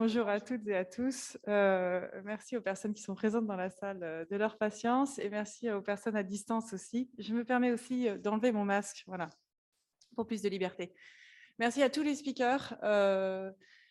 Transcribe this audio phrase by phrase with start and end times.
[0.00, 1.36] Bonjour à toutes et à tous.
[1.46, 5.28] Euh, merci aux personnes qui sont présentes dans la salle euh, de leur patience et
[5.28, 7.10] merci aux personnes à distance aussi.
[7.18, 9.28] Je me permets aussi euh, d'enlever mon masque, voilà,
[10.16, 10.94] pour plus de liberté.
[11.58, 12.78] Merci à tous les speakers,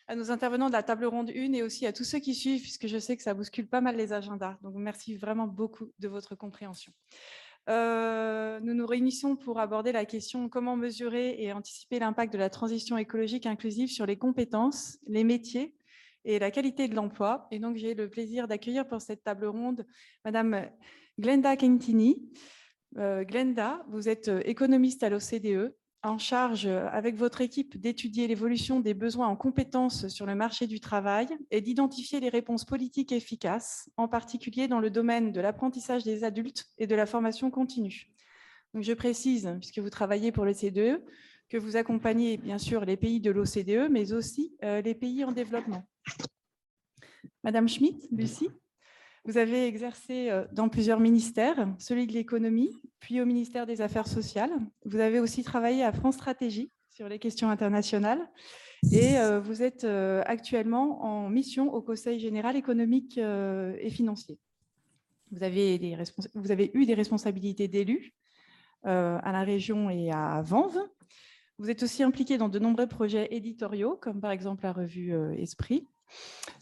[0.09, 2.61] à nos intervenants de la table ronde 1 et aussi à tous ceux qui suivent,
[2.61, 4.57] puisque je sais que ça bouscule pas mal les agendas.
[4.63, 6.91] Donc, merci vraiment beaucoup de votre compréhension.
[7.67, 12.97] nous nous réunissons pour aborder la question comment mesurer et anticiper l'impact de la transition
[12.97, 15.75] écologique inclusive sur les compétences, les métiers
[16.25, 17.47] et la qualité de l'emploi?
[17.51, 19.85] Et donc, j'ai le plaisir d'accueillir pour cette table ronde
[20.25, 20.69] Madame
[21.19, 22.31] Glenda Kentini.
[22.97, 28.27] Euh, Glenda, vous êtes euh, économiste à l'OCDE, en charge euh, avec votre équipe d'étudier
[28.27, 33.11] l'évolution des besoins en compétences sur le marché du travail et d'identifier les réponses politiques
[33.11, 38.07] efficaces, en particulier dans le domaine de l'apprentissage des adultes et de la formation continue.
[38.75, 41.03] Je précise, puisque vous travaillez pour l'OCDE,
[41.49, 45.83] que vous accompagnez bien sûr les pays de l'OCDE, mais aussi les pays en développement.
[47.43, 48.49] Madame Schmitt, Lucie,
[49.29, 54.07] vous avez exercé euh, dans plusieurs ministères, celui de l'économie, puis au ministère des Affaires
[54.07, 54.49] sociales.
[54.85, 58.27] Vous avez aussi travaillé à France Stratégie sur les questions internationales
[58.91, 64.39] et euh, vous êtes euh, actuellement en mission au Conseil général économique et financier.
[65.31, 65.75] Vous avez,
[66.73, 68.13] eu des responsabilités d'élu
[68.83, 70.81] à la région et à Vanves.
[71.59, 75.85] Vous êtes aussi impliqué dans de nombreux projets éditoriaux, comme par exemple la revue Esprit.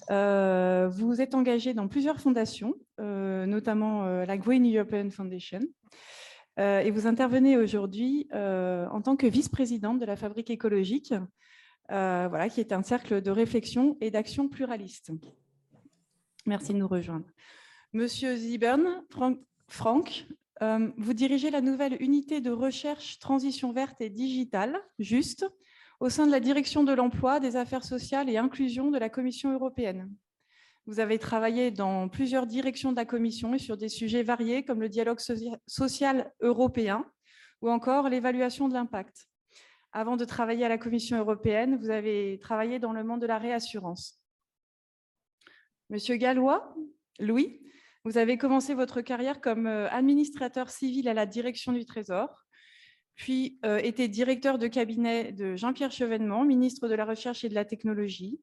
[0.10, 5.62] Euh, vous êtes engagé dans plusieurs fondations, euh, notamment euh, la Green European Foundation.
[6.58, 11.14] et vous intervenez aujourd'hui en tant que vice-présidente de la Fabrique écologique,
[11.90, 15.12] voilà, qui est un cercle de réflexion et d'action pluraliste.
[16.48, 17.28] Merci de nous rejoindre.
[17.94, 19.04] Monsieur Zibern,
[19.68, 20.26] Franck,
[20.98, 25.46] vous dirigez la nouvelle unité de recherche transition verte et digitale, juste,
[26.00, 29.54] au sein de la direction de l'emploi, des affaires sociales et inclusion de la Commission
[29.54, 30.12] européenne.
[30.86, 34.80] Vous avez travaillé dans plusieurs directions de la Commission et sur des sujets variés comme
[34.80, 35.20] le dialogue
[35.66, 37.06] social européen
[37.62, 39.28] ou encore l'évaluation de l'impact.
[39.92, 43.38] Avant de travailler à la Commission européenne, vous avez travaillé dans le monde de la
[43.38, 44.22] réassurance.
[45.90, 46.76] Monsieur Gallois,
[47.20, 47.62] Louis,
[48.04, 52.30] vous avez commencé votre carrière comme euh, administrateur civil à la direction du Trésor
[53.18, 57.56] puis euh, était directeur de cabinet de Jean-Pierre Chevènement, ministre de la Recherche et de
[57.56, 58.40] la Technologie.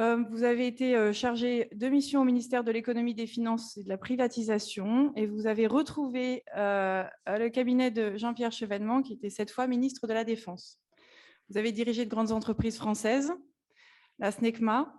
[0.00, 3.84] Euh, vous avez été euh, chargé de mission au ministère de l'économie, des finances et
[3.84, 9.50] de la privatisation et vous avez retrouvé le cabinet de Jean-Pierre Chevènement, qui était cette
[9.50, 10.80] fois ministre de la Défense.
[11.50, 13.30] Vous avez dirigé de grandes entreprises françaises,
[14.18, 14.98] la SNECMA,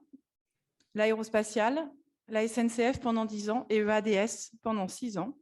[0.93, 1.89] l'aérospatiale,
[2.27, 5.35] la SNCF pendant 10 ans et EADS pendant 6 ans.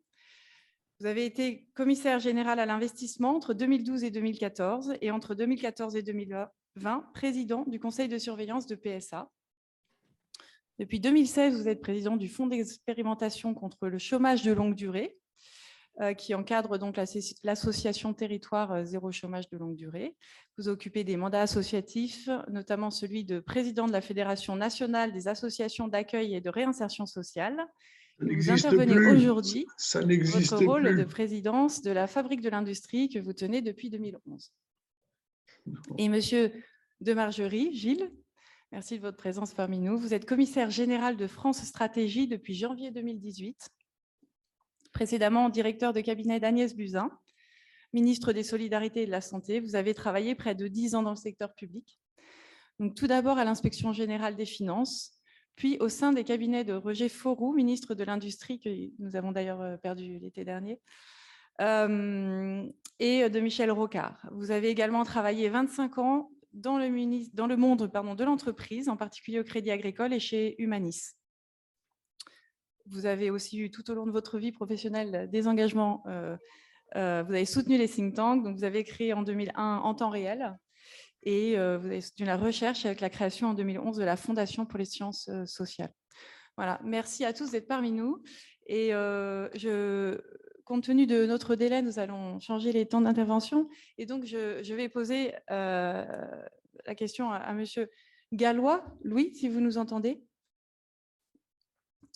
[1.01, 6.01] Vous avez été commissaire général à l'investissement entre 2012 et 2014 et entre 2014 et
[6.01, 9.29] 2020, président du conseil de surveillance de PSA.
[10.79, 15.17] Depuis 2016, vous êtes président du fonds d'expérimentation contre le chômage de longue durée,
[15.99, 16.97] euh, qui encadre donc
[17.43, 20.15] l'association Territoire euh, Zéro Chômage de longue durée.
[20.57, 25.89] Vous occupez des mandats associatifs, notamment celui de président de la Fédération nationale des associations
[25.89, 27.67] d'accueil et de réinsertion sociale
[28.19, 33.61] vous intervenez aujourd'hui votre rôle de présidence de la Fabrique de l'Industrie que vous tenez
[33.61, 34.53] depuis 2011.
[35.97, 36.51] Et Monsieur
[37.01, 38.11] de Margerie, Gilles,
[38.71, 39.97] merci de votre présence parmi nous.
[39.97, 43.69] Vous êtes commissaire général de France Stratégie depuis janvier 2018,
[44.93, 47.09] précédemment directeur de cabinet d'Agnès Buzyn,
[47.93, 49.59] ministre des Solidarités et de la Santé.
[49.59, 51.99] Vous avez travaillé près de dix ans dans le secteur public.
[52.79, 55.14] Donc, tout d'abord à l'inspection générale des finances,
[55.55, 59.61] puis au sein des cabinets de Roger Fauroux, ministre de l'Industrie, que nous avons d'ailleurs
[59.61, 60.79] euh, perdu l'été dernier,
[61.61, 62.65] euh,
[62.99, 64.17] et de Michel Rocard.
[64.31, 69.71] Vous avez également travaillé 25 ans dans le, monde de l'entreprise, en particulier au Crédit
[69.71, 71.15] Agricole et chez Humanis.
[72.87, 76.03] Vous avez aussi eu tout au long de votre vie professionnelle des engagements.
[76.07, 76.37] Euh,
[76.93, 80.55] vous avez soutenu les think tanks, donc vous avez créé en 2001 en temps réel
[81.25, 84.65] et euh, vous avez soutenu la recherche avec la création en 2011 de la Fondation
[84.65, 85.91] pour les sciences euh, sociales.
[86.55, 88.21] Voilà, merci à tous d'être parmi nous.
[88.67, 90.21] Et euh, je,
[90.63, 93.69] compte tenu de notre délai, nous allons changer les temps d'intervention.
[93.97, 97.57] Et donc, je, vais poser la question à, M.
[97.57, 97.89] Monsieur
[98.33, 98.83] Gallois.
[99.03, 100.23] Louis, si vous nous entendez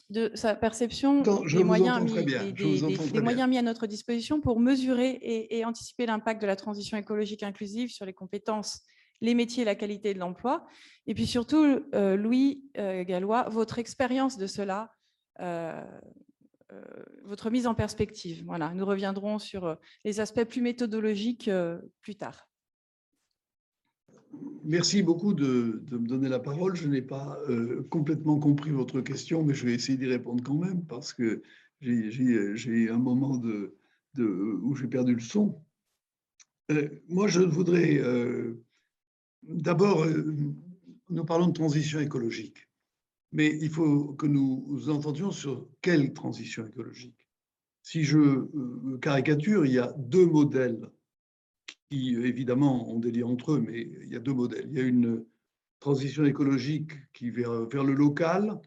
[0.09, 5.59] de sa perception des, moyens mis, des, moyens mis, à notre disposition pour mesurer et,
[5.59, 8.81] et anticiper l'impact de la transition écologique inclusive sur les compétences
[9.21, 10.65] les métiers et la qualité de l'emploi.
[11.07, 14.93] Et puis surtout, euh, Louis euh, Gallois, votre expérience de cela,
[15.39, 15.83] euh,
[17.23, 18.43] votre mise en perspective.
[18.45, 19.75] Voilà, nous reviendrons sur
[20.05, 21.49] les aspects plus méthodologiques
[22.01, 22.47] plus tard.
[24.63, 26.75] Merci beaucoup de, me donner la parole.
[26.75, 27.39] Je n'ai pas
[27.89, 31.41] complètement compris votre question, mais je vais essayer d'y répondre quand même parce que
[31.81, 33.41] j'ai un moment
[34.19, 35.59] où j'ai perdu le son.
[37.07, 37.99] moi, je voudrais
[39.43, 40.05] d'abord,
[41.09, 42.67] nous parlons de transition écologique.
[43.31, 47.27] Mais il faut que nous entendions sur quelle transition écologique.
[47.83, 50.91] Si je euh, caricature, il y a deux modèles
[51.89, 54.67] qui, évidemment, ont des liens entre eux, mais il y a deux modèles.
[54.71, 55.25] Il y a une
[55.79, 58.59] transition écologique qui vers, vers le local,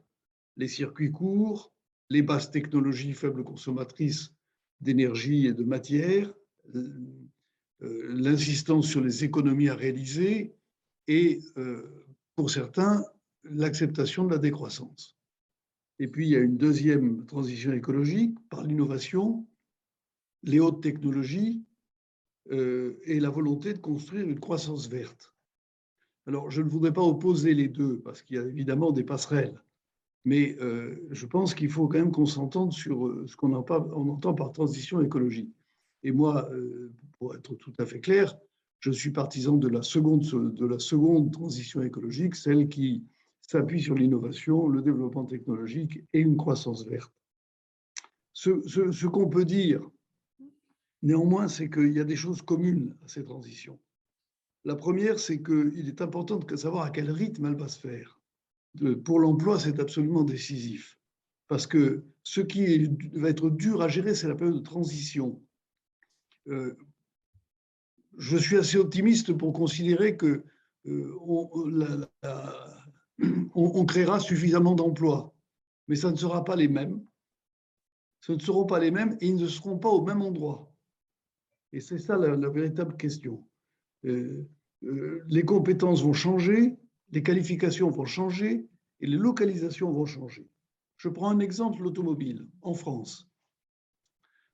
[0.56, 1.72] les circuits courts,
[2.08, 4.32] les basses technologies faibles consommatrices
[4.80, 6.32] d'énergie et de matière,
[6.74, 6.88] euh,
[7.82, 10.54] euh, l'insistance sur les économies à réaliser
[11.08, 11.40] et,
[12.36, 13.04] pour certains,
[13.44, 15.16] l'acceptation de la décroissance.
[15.98, 19.46] Et puis, il y a une deuxième transition écologique par l'innovation,
[20.42, 21.64] les hautes technologies
[22.50, 25.32] euh, et la volonté de construire une croissance verte.
[26.26, 29.60] Alors, je ne voudrais pas opposer les deux, parce qu'il y a évidemment des passerelles,
[30.24, 34.34] mais euh, je pense qu'il faut quand même qu'on s'entende sur euh, ce qu'on entend
[34.34, 35.54] par transition écologique.
[36.04, 36.50] Et moi,
[37.16, 38.36] pour être tout à fait clair,
[38.82, 40.22] je suis partisan de la seconde,
[40.54, 43.04] de la seconde transition écologique, celle qui
[43.40, 47.12] s'appuie sur l'innovation, le développement technologique et une croissance verte.
[48.32, 49.88] Ce, qu'on peut dire,
[51.02, 53.78] néanmoins, c'est qu'il y a des choses communes à ces transitions.
[54.64, 58.20] La première, c'est qu'il est important de savoir à quel rythme elle va se faire.
[59.04, 60.98] Pour l'emploi, c'est absolument décisif.
[61.46, 65.40] Parce que ce qui va être dur à gérer, c'est la période de transition.
[66.48, 66.74] Euh,
[68.18, 70.44] je suis assez optimiste pour considérer que
[70.86, 72.78] euh, la,
[73.54, 75.34] on, créera suffisamment d'emplois,
[75.88, 77.04] mais ça ne sera pas les mêmes.
[78.20, 80.72] Ce ne seront pas les mêmes et ils ne seront pas au même endroit.
[81.72, 83.46] Et c'est ça la, véritable question.
[84.04, 84.48] Euh,
[84.84, 86.76] euh, les compétences vont changer,
[87.10, 88.68] les qualifications vont changer
[89.00, 90.48] et les localisations vont changer.
[90.98, 93.28] Je prends un exemple, l'automobile, en France.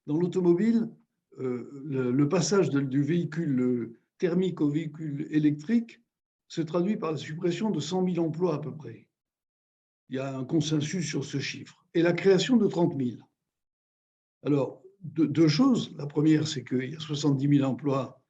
[0.07, 0.89] Dans l'automobile,
[1.40, 6.00] euh, le, passage du véhicule thermique au véhicule électrique
[6.49, 9.06] se traduit par la suppression de 100 000 emplois à peu près.
[10.08, 11.87] Il y a un consensus sur ce chiffre.
[11.94, 13.19] Et la création de 30 000.
[14.44, 15.94] Alors, deux, choses.
[15.96, 18.20] La première, c'est qu'il y a 70 000 emplois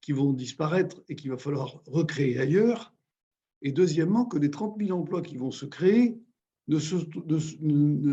[0.00, 2.94] qui vont disparaître et qu'il va falloir recréer ailleurs.
[3.62, 6.20] Et deuxièmement, que les 30 000 emplois qui vont se créer
[6.68, 6.78] ne,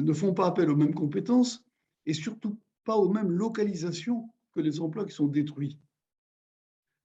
[0.01, 1.65] ne, font pas appel aux mêmes compétences
[2.05, 5.77] et surtout pas aux mêmes localisations que les emplois qui sont détruits.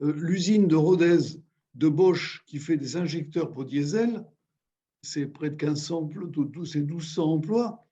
[0.03, 1.19] Euh, l'usine de Rodez
[1.75, 4.25] de Bosch qui fait des injecteurs pour diesel,
[5.03, 6.11] c'est près de 1500,
[6.65, 7.87] c'est 1200 emplois.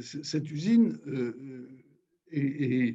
[0.00, 1.68] Cette usine euh,
[2.34, 2.92] euh,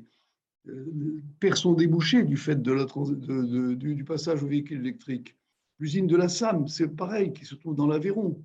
[1.39, 5.35] perd son débouché du fait de du, passage au véhicule électrique.
[5.79, 8.43] L'usine de la SAM, c'est pareil, qui se trouve dans l'Aveyron.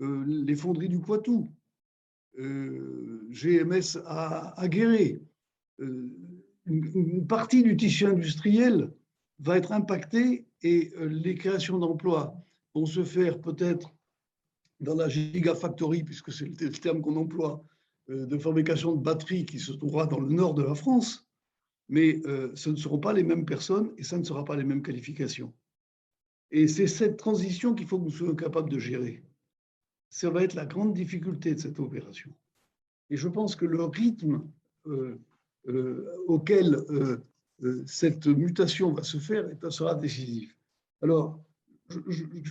[0.00, 1.48] Euh, les fonderies du Poitou,
[2.36, 5.20] GMS à, à Guéret.
[6.66, 8.90] Une, partie du tissu industriel
[9.38, 12.34] va être impactée et euh, les créations d'emplois
[12.74, 13.94] vont se faire peut-être
[14.80, 17.64] dans la gigafactory, puisque c'est le terme qu'on emploie,
[18.10, 21.26] euh, de fabrication de batteries qui se trouvera dans le nord de la France,
[21.88, 24.64] mais euh, ce ne seront pas les mêmes personnes et ça ne sera pas les
[24.64, 25.52] mêmes qualifications.
[26.50, 29.22] Et c'est cette transition qu'il faut que nous soyons capables de gérer.
[30.08, 32.30] Ça va être la grande difficulté de cette opération.
[33.10, 34.44] Et je pense que le rythme
[36.26, 36.76] auquel
[37.86, 40.56] cette mutation va se faire et sera décisif.
[41.02, 41.42] Alors,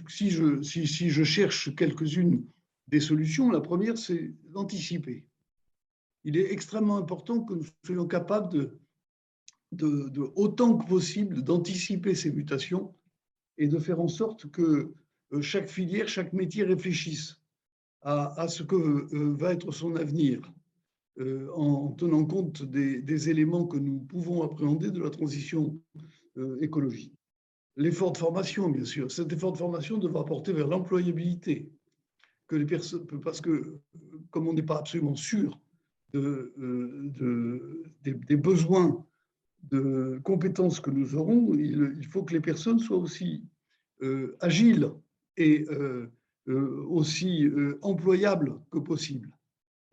[0.08, 2.46] si, je, si, je cherche quelques-unes
[2.88, 5.26] des solutions, la première, c'est d'anticiper.
[6.24, 8.78] Il est extrêmement important que nous soyons capables
[9.72, 12.94] de, autant que possible d'anticiper ces mutations
[13.58, 14.94] et de faire en sorte que
[15.34, 17.40] euh, chaque filière, chaque métier réfléchisse
[18.02, 20.42] à, ce que euh, va être son avenir
[21.20, 25.80] euh, en tenant compte des, éléments que nous pouvons appréhender de la transition
[26.38, 27.14] euh, écologique.
[27.78, 29.12] L'effort de formation, bien sûr.
[29.12, 31.70] Cet effort de formation devra porter vers l'employabilité.
[33.24, 33.80] Parce que,
[34.32, 35.60] comme on n'est pas absolument sûr
[36.16, 39.06] euh, des, besoins
[39.70, 43.44] de compétences que nous aurons, il, faut que les personnes soient aussi
[44.40, 44.92] agiles
[45.38, 45.66] et
[46.48, 47.48] aussi
[47.82, 49.30] employables que possible.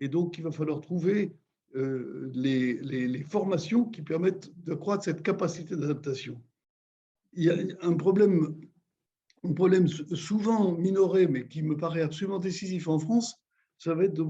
[0.00, 1.36] Et donc, il va falloir trouver
[1.76, 6.42] euh, les, formations qui permettent de croître cette capacité d'adaptation.
[7.34, 8.56] Il y a un problème,
[9.44, 13.36] un problème souvent minoré, mais qui me paraît absolument décisif en France,
[13.78, 14.20] ça va être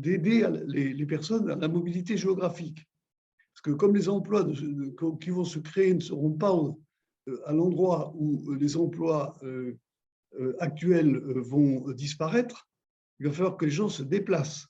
[0.00, 2.86] d'aider les, les, personnes à la mobilité géographique.
[3.52, 4.46] Parce que comme les emplois
[5.20, 6.54] qui vont se créer ne seront pas
[7.46, 9.38] à l'endroit où les emplois
[10.60, 12.69] actuels vont disparaître,
[13.20, 14.66] il va falloir que les gens se déplacent.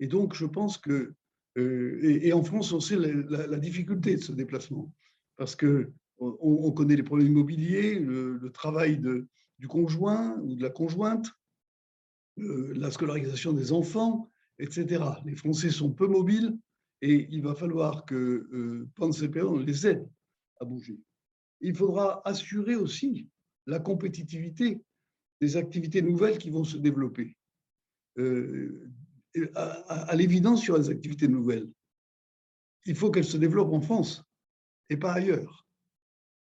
[0.00, 1.14] Et donc, je pense que,
[1.56, 4.92] et, en France, on sait la, difficulté de ce déplacement,
[5.36, 9.28] parce que on, connaît les problèmes immobiliers, le, travail de,
[9.58, 11.30] du conjoint ou de la conjointe,
[12.36, 15.04] la scolarisation des enfants, etc.
[15.24, 16.56] Les Français sont peu mobiles
[17.00, 20.08] et il va falloir que euh, pendant ces périodes, on les aide
[20.60, 20.98] à bouger.
[21.60, 23.28] Il faudra assurer aussi
[23.66, 24.80] la compétitivité
[25.40, 27.36] des activités nouvelles qui vont se développer.
[28.18, 28.90] Euh,
[29.54, 31.70] à, l'évidence sur les activités nouvelles,
[32.84, 34.22] il faut qu'elles se développent en France
[34.90, 35.66] et pas ailleurs.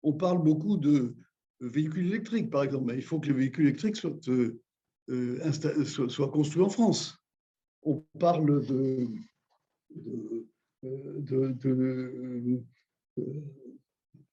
[0.03, 1.17] On parle beaucoup de
[1.61, 4.17] véhicules électriques, par exemple, mais il faut que les véhicules électriques soient,
[5.09, 5.53] euh,
[6.09, 7.19] soient construits en France.
[7.83, 8.65] On parle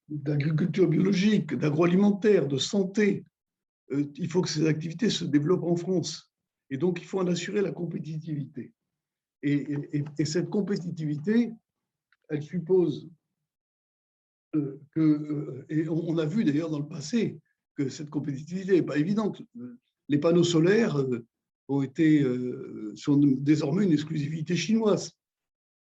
[0.10, 3.26] d'agriculture biologique, d'agroalimentaire, de santé.
[3.92, 6.35] Euh, il faut que ces activités se développent en France.
[6.70, 8.74] Et donc, il faut en assurer la compétitivité.
[9.44, 9.66] Et,
[10.26, 11.54] cette compétitivité,
[12.30, 13.10] elle suppose
[14.56, 17.40] euh, que, euh, et on a vu d'ailleurs dans le passé
[17.76, 19.42] que cette compétitivité n'est pas évidente.
[20.08, 20.98] Les panneaux solaires
[21.68, 22.26] ont été,
[22.96, 25.16] sont désormais une exclusivité chinoise.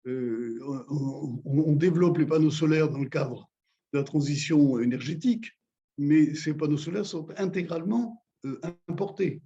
[0.06, 0.58] Euh,
[0.88, 3.48] on, développe les panneaux solaires dans le cadre
[3.92, 5.52] de la transition énergétique,
[5.96, 9.42] mais ces panneaux solaires sont intégralement euh, importés.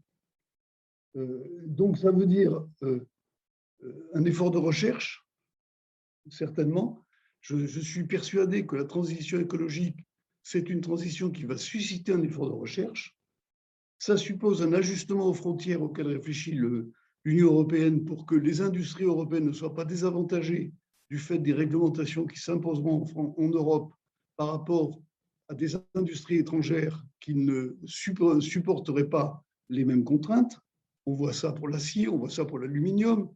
[1.17, 2.67] Euh, donc ça veut dire
[4.15, 5.27] un effort de recherche,
[6.31, 7.05] certainement.
[7.41, 9.97] Je, suis persuadé que la transition écologique,
[10.43, 13.17] c'est une transition qui va susciter un effort de recherche.
[13.99, 16.59] Ça suppose un ajustement aux frontières auquel réfléchit
[17.25, 20.73] l'Union européenne pour que les industries européennes ne soient pas désavantagées
[21.09, 23.05] du fait des réglementations qui s'imposeront
[23.39, 23.95] en Europe
[24.37, 25.01] par rapport
[25.49, 30.59] à des industries étrangères qui ne supporteraient pas les mêmes contraintes.
[31.07, 33.31] On voit ça pour l'acier, on voit ça pour l'aluminium,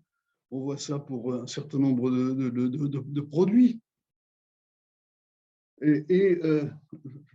[0.51, 3.81] on voit ça pour un certain nombre de, produits.
[5.83, 6.69] Et, euh,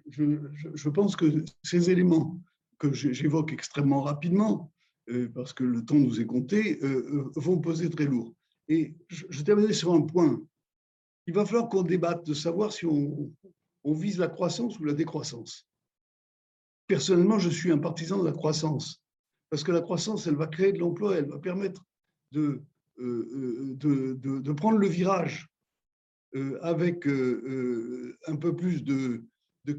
[0.09, 2.39] je, pense que ces éléments
[2.77, 4.71] que j'évoque extrêmement rapidement
[5.09, 8.33] euh, parce que le temps nous est compté, euh, vont poser très lourd.
[8.67, 10.41] Et je, terminerai sur un point.
[11.27, 13.31] Il va falloir qu'on débatte de savoir si on,
[13.85, 15.67] vise la croissance ou la décroissance.
[16.87, 19.03] Personnellement, je suis un partisan de la croissance,
[19.55, 21.81] parce que la croissance, elle va créer de l'emploi, elle va permettre
[22.33, 22.61] de,
[22.97, 25.47] de, prendre le virage
[26.61, 29.23] avec un peu plus de,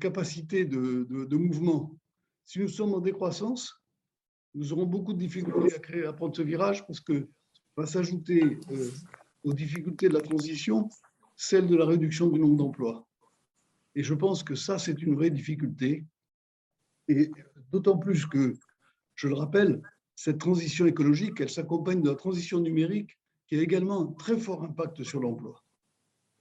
[0.01, 1.95] capacité de mouvement.
[2.47, 3.83] Si nous sommes en décroissance,
[4.55, 7.29] nous aurons beaucoup de difficultés à, créer, à prendre ce virage parce que
[7.77, 8.91] va s'ajouter euh,
[9.45, 10.89] aux difficultés de la transition
[11.37, 13.07] celle de la réduction du nombre d'emplois.
[13.95, 16.07] Et je pense que ça, c'est une vraie difficulté.
[17.09, 17.31] Et
[17.71, 18.55] d'autant plus que,
[19.17, 19.83] je le rappelle,
[20.15, 24.63] cette transition écologique, elle s'accompagne de la transition numérique qui a également un très fort
[24.63, 25.63] impact sur l'emploi,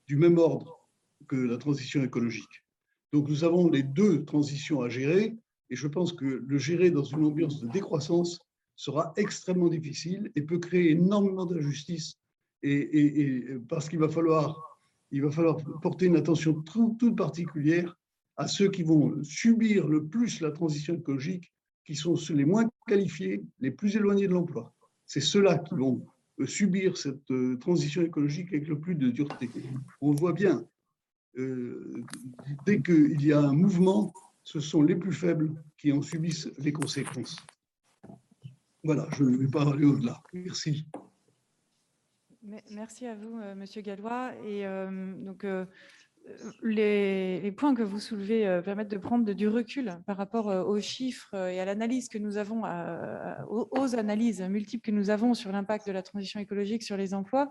[0.06, 0.88] du même ordre
[1.28, 2.64] que la transition écologique.
[3.12, 5.36] Donc nous avons les deux transitions à gérer
[5.70, 8.38] et je pense que le gérer dans une ambiance de décroissance
[8.76, 12.18] sera extrêmement difficile et peut créer énormément d'injustice.
[12.62, 14.80] Et, parce qu'il va falloir,
[15.10, 17.96] il va falloir porter une attention toute particulière
[18.36, 21.52] à ceux qui vont subir le plus la transition écologique,
[21.86, 24.74] qui sont les moins qualifiés, les plus éloignés de l'emploi.
[25.06, 26.04] C'est ceux-là qui vont
[26.44, 29.48] subir cette euh, transition écologique avec le plus de dureté.
[30.00, 30.66] On voit bien,
[31.38, 32.04] euh,
[32.66, 34.12] dès qu'il y a un mouvement,
[34.42, 37.36] ce sont les plus faibles qui en subissent les conséquences.
[38.84, 40.22] Voilà, je ne vais pas aller au-delà.
[40.32, 40.86] Merci.
[42.70, 44.32] Merci à vous, euh, Monsieur Gallois.
[44.44, 45.66] Et euh, donc, euh,
[46.62, 51.60] les, points que vous soulevez permettent de prendre du recul par rapport aux chiffres et
[51.60, 52.62] à l'analyse que nous avons,
[53.48, 57.50] aux, analyses multiples que nous avons sur l'impact de la transition écologique sur les emplois.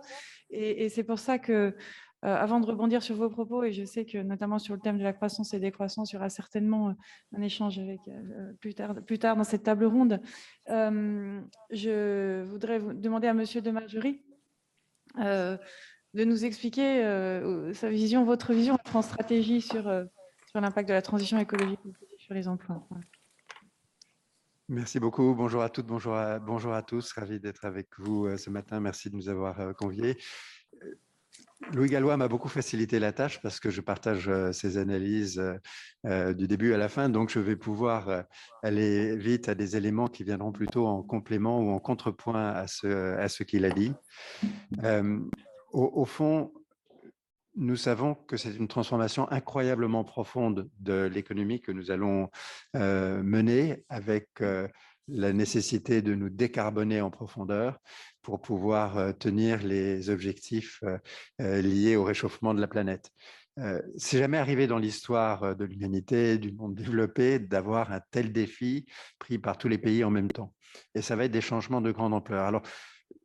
[0.49, 1.75] Et, c'est pour ça que
[2.23, 4.97] euh, avant de rebondir sur vos propos, et je sais que notamment sur le thème
[4.97, 6.93] de la croissance et décroissance, il y aura certainement euh,
[7.37, 10.19] un échange avec, euh, plus, tard, plus tard dans cette table ronde.
[10.67, 14.21] je voudrais vous demander à Monsieur de Margerie
[16.15, 17.01] de nous expliquer
[17.73, 19.83] sa vision, votre vision, votre stratégie sur,
[20.49, 21.79] sur l'impact de la transition écologique
[22.17, 22.87] sur les emplois.
[24.69, 25.35] Merci beaucoup.
[25.35, 27.11] Bonjour à toutes, bonjour à, bonjour à tous.
[27.11, 28.79] Ravi d'être avec vous ce matin.
[28.79, 30.17] Merci de nous avoir conviés
[31.73, 35.41] Louis Gallois m'a beaucoup facilité la tâche parce que je partage ses analyses
[36.03, 38.25] du début à la fin, donc je vais pouvoir
[38.61, 43.15] aller vite à des éléments qui viendront plutôt en complément ou en contrepoint à ce,
[43.17, 43.93] à ce qu'il a dit.
[45.75, 46.53] Au, fond,
[47.55, 52.29] nous savons que c'est une transformation incroyablement profonde de l'économie que nous allons
[52.73, 54.29] mener avec
[55.09, 57.77] la nécessité de nous décarboner en profondeur
[58.21, 60.81] pour pouvoir tenir les objectifs
[61.39, 63.11] liés au réchauffement de la planète.
[63.97, 68.85] C'est jamais arrivé dans l'histoire de l'humanité, du monde développé, d'avoir un tel défi
[69.19, 70.53] pris par tous les pays en même temps.
[70.93, 72.45] Et ça va être des changements de grande ampleur.
[72.45, 72.61] Alors,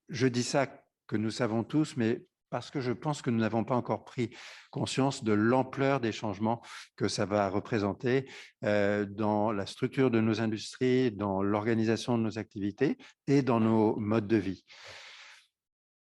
[0.08, 0.66] je dis ça
[1.06, 4.30] que nous savons tous, mais parce que je pense que nous n'avons pas encore pris
[4.70, 6.60] conscience de l'ampleur des changements
[6.96, 8.28] que ça va représenter
[8.62, 14.26] dans la structure de nos industries, dans l'organisation de nos activités et dans nos modes
[14.26, 14.64] de vie.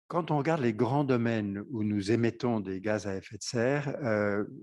[0.08, 3.96] Quand on regarde les grands domaines où nous émettons des gaz à effet de serre,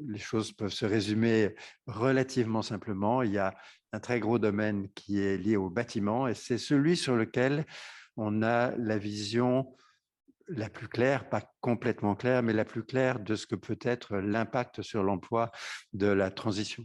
[0.08, 1.56] les choses peuvent se résumer
[1.86, 3.22] relativement simplement.
[3.22, 3.56] Il y a
[3.94, 7.66] un très gros domaine qui est lié au bâtiment et c'est celui sur lequel
[8.18, 9.74] on a la vision
[10.48, 14.18] la plus claire, pas complètement claire, mais la plus claire de ce que peut être
[14.18, 15.52] l'impact sur l'emploi
[15.94, 16.84] de la transition.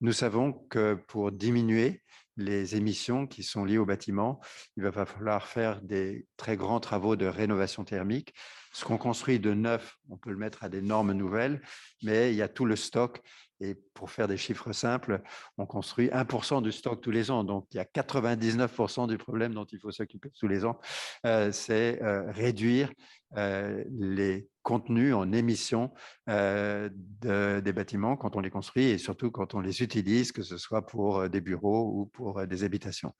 [0.00, 2.02] Nous savons que pour diminuer
[2.36, 4.40] les émissions qui sont liées au bâtiment,
[4.76, 8.34] il va falloir faire des très grands travaux de rénovation thermique.
[8.72, 11.60] Ce qu'on construit de neuf, on peut le mettre à des normes nouvelles,
[12.02, 13.22] mais il y a tout le stock
[13.62, 15.22] et pour faire des chiffres simples,
[15.56, 17.44] on construit 1% du stock tous les ans.
[17.44, 20.80] Donc, il y a 99% du problème dont il faut s'occuper tous les ans.
[21.26, 22.92] Euh, c'est euh, réduire
[23.36, 25.92] euh, les contenus en émissions
[26.26, 30.86] des bâtiments quand on les construit et surtout quand on les utilise, que ce soit
[30.86, 33.14] pour des bureaux ou pour des habitations.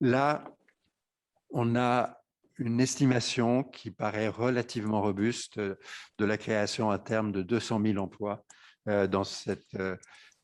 [0.00, 0.44] Là,
[1.50, 2.18] on a
[2.58, 8.44] une estimation qui paraît relativement robuste de la création à terme de 200 000 emplois
[8.88, 9.96] euh, dans cet euh,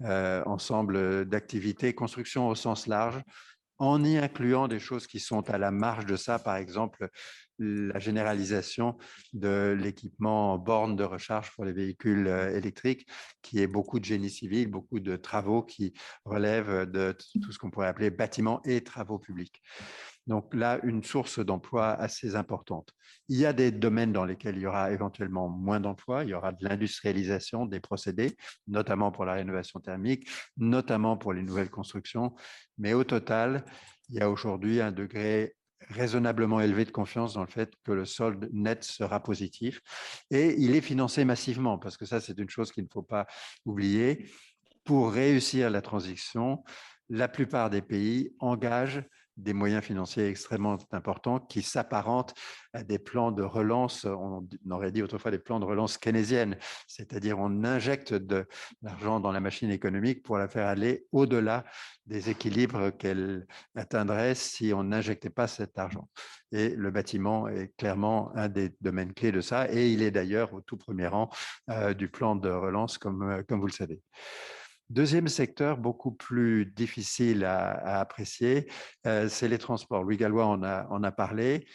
[0.03, 3.21] euh, ensemble d'activités, construction au sens large,
[3.79, 7.09] en y incluant des choses qui sont à la marge de ça, par exemple
[7.59, 8.97] la généralisation
[9.33, 13.07] de l'équipement en borne de recharge pour les véhicules électriques,
[13.43, 15.93] qui est beaucoup de génie civil, beaucoup de travaux qui
[16.25, 19.63] relèvent de tout ce qu'on pourrait appeler bâtiments et travaux publics.
[20.27, 22.91] Donc là, une source d'emploi assez importante.
[23.29, 26.25] Il y a des domaines dans lesquels il y aura éventuellement moins d'emplois.
[26.25, 31.43] Il y aura de l'industrialisation des procédés, notamment pour la rénovation thermique, notamment pour les
[31.43, 32.35] nouvelles constructions.
[32.79, 33.65] Mais au total,
[34.09, 35.57] il y a aujourd'hui un degré
[35.91, 39.81] raisonnablement élevé de confiance dans le fait que le solde net sera positif.
[40.31, 43.27] Et il est financé massivement, parce que ça, c'est une chose qu'il ne faut pas
[43.67, 44.27] oublier.
[44.85, 46.65] Pour réussir la transition,
[47.11, 49.03] la plupart des pays engagent
[49.37, 52.35] des moyens financiers extrêmement importants qui s'apparentent
[52.73, 57.39] à des plans de relance, on aurait dit autrefois des plans de relance keynésiennes, c'est-à-dire
[57.39, 58.47] on injecte de
[58.83, 61.65] l'argent dans la machine économique pour la faire aller au-delà
[62.07, 66.09] des équilibres qu'elle atteindrait si on n'injectait pas cet argent.
[66.53, 70.53] Et le bâtiment est clairement un des domaines clés de ça, et il est d'ailleurs
[70.55, 71.31] au tout premier rang
[71.71, 74.01] euh, du plan de relance, comme, euh, comme vous le savez.
[74.91, 78.71] Deuxième secteur beaucoup plus difficile à, apprécier,
[79.07, 80.05] euh, c'est les transports.
[80.05, 81.67] Louis Gallois en a, parlé.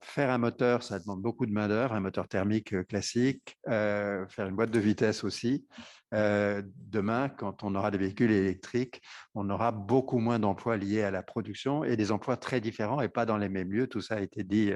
[0.00, 4.46] Faire un moteur, ça demande beaucoup de main-d'œuvre, un moteur thermique euh, classique, euh, faire
[4.46, 5.66] une boîte de vitesse aussi.
[6.12, 9.02] demain, quand on aura des véhicules électriques,
[9.34, 13.08] on aura beaucoup moins d'emplois liés à la production et des emplois très différents et
[13.08, 13.88] pas dans les mêmes lieux.
[13.88, 14.72] Tout ça a été dit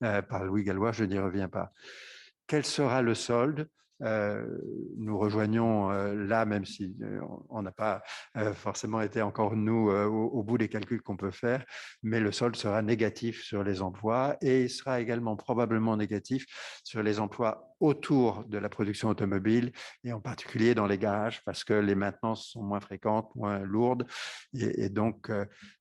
[0.00, 1.70] par Louis Gallois, je n'y reviens pas.
[2.48, 3.68] Quel sera le solde?
[4.00, 8.02] Nous rejoignons euh, là, même si euh, on n'a pas
[8.54, 11.64] forcément été encore nous au, bout des calculs qu'on peut faire,
[12.02, 16.46] mais le solde sera négatif sur les emplois et il sera également probablement négatif
[16.84, 19.72] sur les emplois autour de la production automobile
[20.04, 24.06] et en particulier dans les garages parce que les maintenances sont moins fréquentes, moins lourdes
[24.54, 25.30] et, donc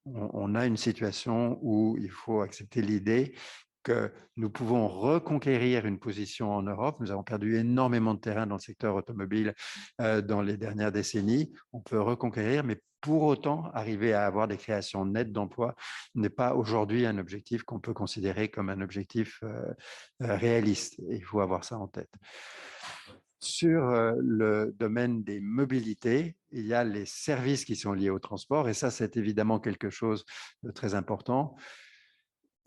[0.05, 3.35] on, a une situation où il faut accepter l'idée
[3.83, 6.97] que nous pouvons reconquérir une position en Europe.
[6.99, 9.53] Nous avons perdu énormément de terrain dans le secteur automobile
[10.01, 11.53] euh, dans les dernières décennies.
[11.73, 15.75] On peut reconquérir, mais pour autant, arriver à avoir des créations nettes d'emplois
[16.15, 19.73] n'est pas aujourd'hui un objectif qu'on peut considérer comme un objectif euh,
[20.21, 20.99] euh, réaliste.
[21.09, 22.11] il faut avoir ça en tête.
[23.41, 28.67] Sur le domaine des mobilités, il y a les services qui sont liés au transport,
[28.67, 30.25] et ça, c'est évidemment quelque chose
[30.63, 31.55] de très important.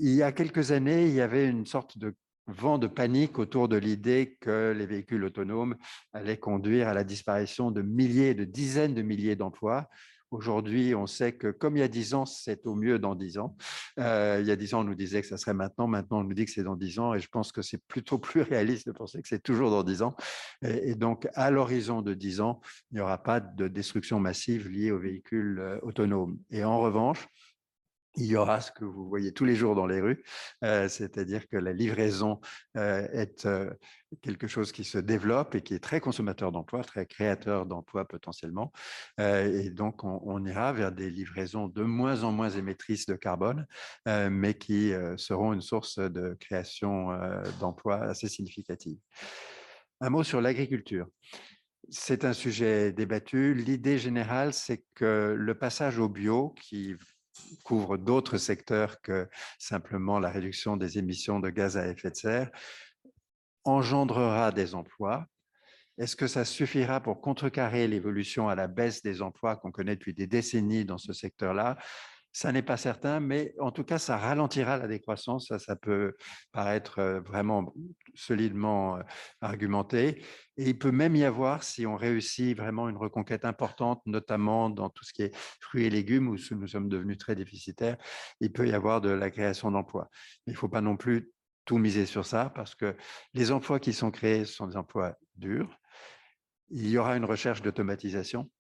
[0.04, 2.16] Il y a quelques années, il y avait une sorte de
[2.48, 5.76] vent de panique autour de l'idée que les véhicules autonomes
[6.12, 9.88] allaient conduire à la disparition de milliers, de dizaines de milliers d'emplois.
[10.32, 13.38] Aujourd'hui, on sait que comme il y a 10 ans, c'est au mieux dans 10
[13.38, 13.56] ans.
[14.00, 15.86] Euh, il y a 10 ans, on nous disait que ça serait maintenant.
[15.86, 17.14] Maintenant, on nous dit que c'est dans 10 ans.
[17.14, 20.02] Et je pense que c'est plutôt plus réaliste de penser que c'est toujours dans 10
[20.02, 20.16] ans.
[20.62, 22.60] Et, donc, à l'horizon de 10 ans,
[22.90, 26.40] il n'y aura pas de destruction massive liée aux véhicules euh, autonomes.
[26.50, 27.28] Et en revanche,
[28.16, 30.22] il y aura ce que vous voyez tous les jours dans les rues,
[30.64, 32.40] euh, c'est-à-dire que la livraison
[32.76, 33.70] euh, est euh,
[34.20, 38.72] quelque chose qui se développe et qui est très consommateur d'emplois, très créateur d'emplois potentiellement.
[39.18, 43.66] et donc, on, ira vers des livraisons de moins en moins émettrices de carbone,
[44.06, 47.08] mais qui seront une source de création
[47.58, 48.98] d'emplois assez significative.
[50.00, 51.06] Un mot sur l'agriculture.
[51.88, 53.54] C'est un sujet débattu.
[53.54, 56.96] L'idée générale, c'est que le passage au bio, qui
[57.64, 62.50] couvre d'autres secteurs que simplement la réduction des émissions de gaz à effet de serre,
[63.64, 65.26] engendrera des emplois.
[65.98, 70.14] Est-ce que ça suffira pour contrecarrer l'évolution à la baisse des emplois qu'on connaît depuis
[70.14, 71.78] des décennies dans ce secteur-là?
[72.32, 75.48] Ça n'est pas certain, mais en tout cas, ça ralentira la décroissance.
[75.48, 76.14] Ça, ça peut
[76.50, 77.74] paraître vraiment
[78.14, 78.98] solidement
[79.42, 80.24] argumenté.
[80.56, 84.88] Et il peut même y avoir, si on réussit vraiment une reconquête importante, notamment dans
[84.88, 87.98] tout ce qui est fruits et légumes, où nous sommes devenus très déficitaires,
[88.40, 90.08] il peut y avoir de la création d'emplois.
[90.46, 91.30] Il ne faut pas non plus
[91.66, 92.96] tout miser sur ça, parce que
[93.34, 95.78] les emplois qui sont créés sont des emplois durs.
[96.70, 98.50] Il y aura une recherche d'automatisation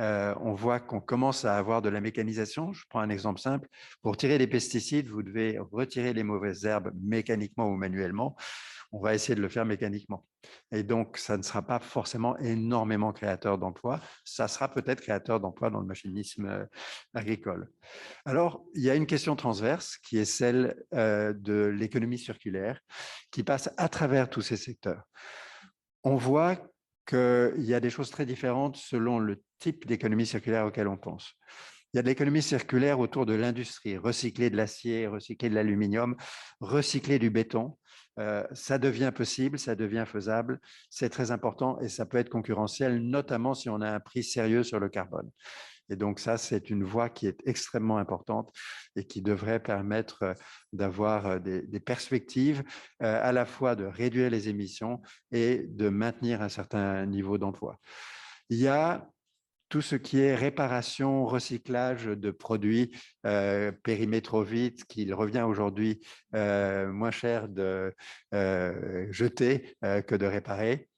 [0.00, 2.72] euh, on voit qu'on commence à avoir de la mécanisation.
[2.72, 3.68] Je prends un exemple simple.
[4.02, 8.36] Pour tirer les pesticides, vous devez retirer les mauvaises herbes mécaniquement ou manuellement.
[8.92, 10.24] On va essayer de le faire mécaniquement.
[10.72, 14.00] Et donc, ça ne sera pas forcément énormément créateur d'emplois.
[14.24, 16.64] Ça sera peut-être créateur d'emplois dans le machinisme euh,
[17.14, 17.70] agricole.
[18.24, 22.80] Alors, il y a une question transverse qui est celle euh, de l'économie circulaire
[23.30, 25.04] qui passe à travers tous ces secteurs.
[26.02, 26.56] On voit
[27.06, 31.34] qu'il y a des choses très différentes selon le type d'économie circulaire auquel on pense.
[31.92, 36.16] Il y a de l'économie circulaire autour de l'industrie, recycler de l'acier, recycler de l'aluminium,
[36.60, 37.76] recycler du béton.
[38.20, 42.98] Euh, ça devient possible, ça devient faisable, c'est très important et ça peut être concurrentiel,
[42.98, 45.30] notamment si on a un prix sérieux sur le carbone.
[45.88, 48.54] Et donc ça, c'est une voie qui est extrêmement importante
[48.94, 50.34] et qui devrait permettre euh,
[50.72, 52.62] d'avoir euh, des, perspectives
[53.00, 55.00] à la fois de réduire les émissions
[55.32, 57.80] et de maintenir un certain niveau d'emploi.
[58.50, 59.10] Il y a
[59.70, 66.00] tout ce qui est réparation, recyclage de produits euh, périmés trop vite, qu'il revient aujourd'hui
[66.32, 67.94] moins cher de
[69.10, 70.90] jeter que de réparer.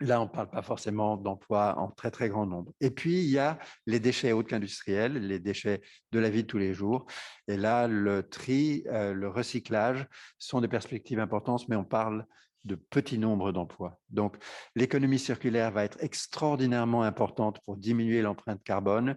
[0.00, 2.72] Là, on ne parle pas forcément d'emplois en très, très grand nombre.
[2.80, 6.46] Et puis, il y a les déchets hautes industriels, les déchets de la vie de
[6.46, 7.04] tous les jours.
[7.48, 10.06] Et là, le tri, euh, le recyclage
[10.38, 12.24] sont des perspectives importantes, mais on parle
[12.64, 13.98] de petits nombres d'emplois.
[14.10, 14.36] Donc,
[14.74, 19.16] l'économie circulaire va être extraordinairement importante pour diminuer l'empreinte carbone.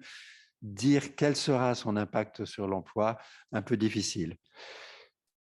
[0.62, 3.18] Dire quel sera son impact sur l'emploi,
[3.52, 4.38] un peu difficile.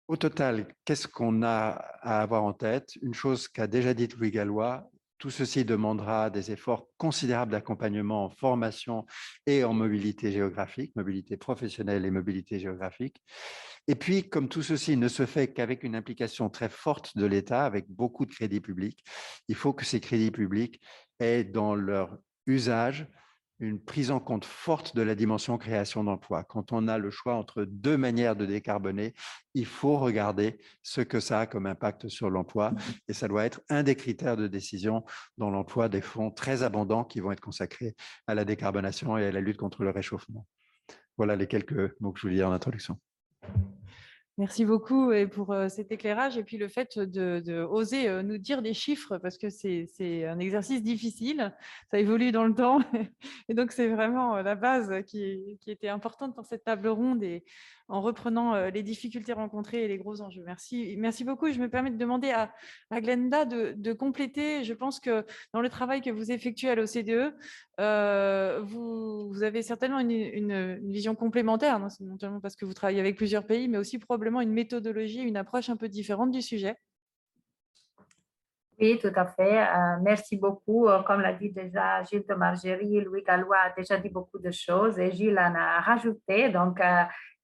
[0.06, 2.90] Au total, qu'est-ce qu'on a à avoir en tête?
[3.02, 8.30] Une chose qu'a déjà dit Louis Gallois, tout ceci demandera des efforts considérables d'accompagnement en
[8.30, 9.04] formation
[9.46, 13.22] et en mobilité géographique, mobilité professionnelle et mobilité géographique.
[13.86, 17.66] Et puis, comme tout ceci ne se fait qu'avec une implication très forte de l'État,
[17.66, 19.04] avec beaucoup de crédits publics,
[19.48, 20.80] il faut que ces crédits publics
[21.20, 23.06] aient dans leur usage
[23.60, 26.44] une prise en compte forte de la dimension création d'emplois.
[26.44, 29.14] Quand on a le choix entre deux manières de décarboner,
[29.54, 32.72] il faut regarder ce que ça a comme impact sur l'emploi
[33.08, 35.04] et ça doit être un des critères de décision
[35.36, 37.94] dans l'emploi des fonds très abondants qui vont être consacrés
[38.26, 40.46] à la décarbonation et à la lutte contre le réchauffement.
[41.18, 42.98] Voilà les quelques mots que je voulais dire en introduction.
[44.40, 48.62] Merci beaucoup pour euh, cet éclairage et puis le fait de, oser euh, nous dire
[48.62, 49.86] des chiffres parce que c'est
[50.26, 51.54] un exercice difficile,
[51.90, 52.80] ça évolue dans le temps
[53.50, 57.22] et donc c'est vraiment euh, la base qui, était importante dans cette table ronde
[57.90, 60.42] en reprenant euh, les difficultés rencontrées et les gros enjeux.
[60.46, 61.50] Merci, merci beaucoup.
[61.50, 62.50] Je me permets de demander à,
[63.00, 64.64] Glenda de, compléter.
[64.64, 67.34] Je pense que dans le travail que vous effectuez à l'OCDE,
[67.80, 73.44] euh, vous, avez certainement une, vision complémentaire, non seulement parce que vous travaillez avec plusieurs
[73.44, 76.76] pays, mais aussi probablement une méthodologie, une approche un peu différente du sujet.
[78.80, 79.60] Oui, tout à fait.
[79.60, 80.88] Euh, merci beaucoup.
[81.06, 84.98] Comme l'a dit déjà Gilles de Margerie, Louis Gallois a déjà dit beaucoup de choses
[84.98, 86.48] et Gilles en a rajouté.
[86.48, 86.80] Donc,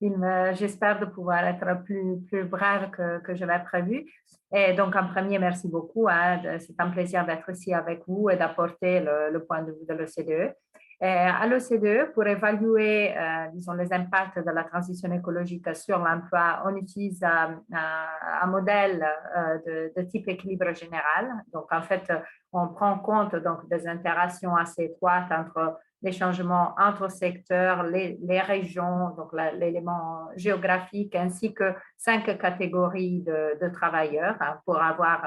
[0.01, 4.07] J'espère de pouvoir être plus, plus brève que, que je l'ai prévu.
[4.55, 6.09] Et donc, en premier, merci beaucoup.
[6.09, 9.95] Hein, c'est un plaisir d'être ici avec vous et d'apporter le, point de vue de
[9.95, 10.55] l'OCDE.
[11.01, 16.77] À l'OCDE, pour évaluer, euh, disons, les impacts de la transition écologique sur l'emploi, on
[16.77, 19.07] utilise un, modèle
[19.37, 21.33] euh, de, de, type équilibre général.
[21.53, 22.11] Donc, en fait,
[22.53, 29.11] on prend compte donc, des interactions assez étroites entre les changements entre secteurs, les, régions,
[29.17, 35.27] donc l'élément géographique, ainsi que cinq catégories de, travailleurs hein, pour avoir,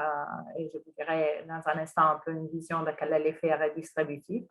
[0.58, 3.54] et je vous dirai dans un instant un peu une vision de quel est l'effet
[3.54, 4.46] redistributif.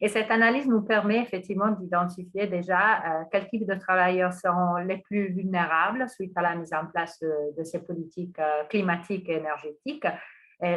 [0.00, 4.98] Et cette analyse nous permet effectivement d'identifier déjà euh, quels types de travailleurs seront les
[4.98, 10.06] plus vulnérables suite à la mise en place de, ces politiques euh, climatiques et énergétiques,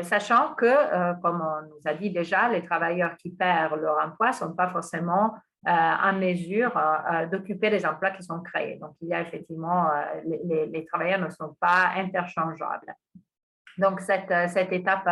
[0.04, 4.28] sachant que, euh, comme on nous a dit déjà, les travailleurs qui perdent leur emploi
[4.28, 6.72] ne sont pas forcément en mesure
[7.30, 8.78] d'occuper les emplois qui sont créés.
[8.78, 9.90] Donc, il y a effectivement,
[10.24, 12.96] les, travailleurs ne sont pas interchangeables.
[13.78, 15.06] Donc, cette, cette étape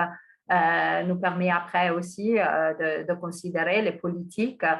[0.49, 4.75] euh, nous permet après aussi euh, de, considérer les politiques euh,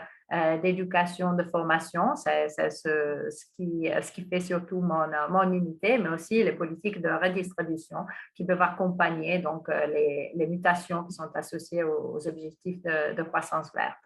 [0.61, 6.43] d'éducation, de formation, c'est ce, qui, ce qui fait surtout mon, mon, unité, mais aussi
[6.43, 7.99] les politiques de redistribution
[8.35, 14.05] qui peuvent accompagner donc, les, les mutations qui sont associées aux, objectifs de, croissance verte.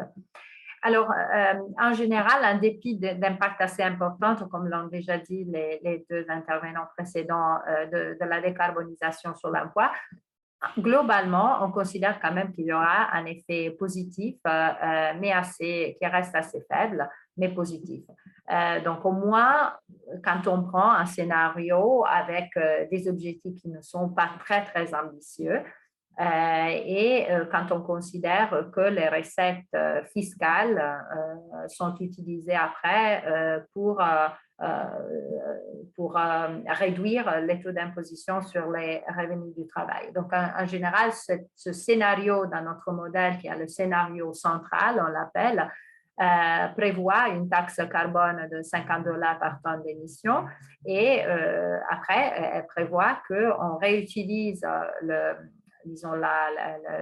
[0.84, 1.12] Alors,
[1.80, 7.58] en général, un dépit d'impact assez important, comme l'ont déjà dit les, deux intervenants précédents
[7.92, 9.92] de, de la décarbonisation sur l'emploi,
[10.78, 15.98] globalement, on considère quand même qu'il y aura un effet positif, euh, euh, mais assez,
[16.00, 18.04] qui reste assez faible, mais positif.
[18.52, 19.74] Euh, donc, au moins,
[20.24, 22.50] quand on prend un scénario avec
[22.92, 25.62] des objectifs qui ne sont pas très, très ambitieux,
[26.20, 29.66] et quand on considère que les recettes
[30.14, 31.04] fiscales
[31.68, 34.02] sont utilisées après pour
[34.62, 34.86] euh,
[35.96, 40.12] pour euh, réduire les taux d'imposition sur les revenus du travail.
[40.14, 45.68] Donc, en, général, ce, scénario dans notre modèle, qui est le scénario central, on l'appelle,
[46.22, 50.46] euh, prévoit une taxe carbone de 50 dollars par tonne d'émission
[50.86, 51.24] et
[51.90, 54.64] après, elle prévoit qu'on réutilise
[55.02, 55.34] le,
[55.86, 56.50] disons, la,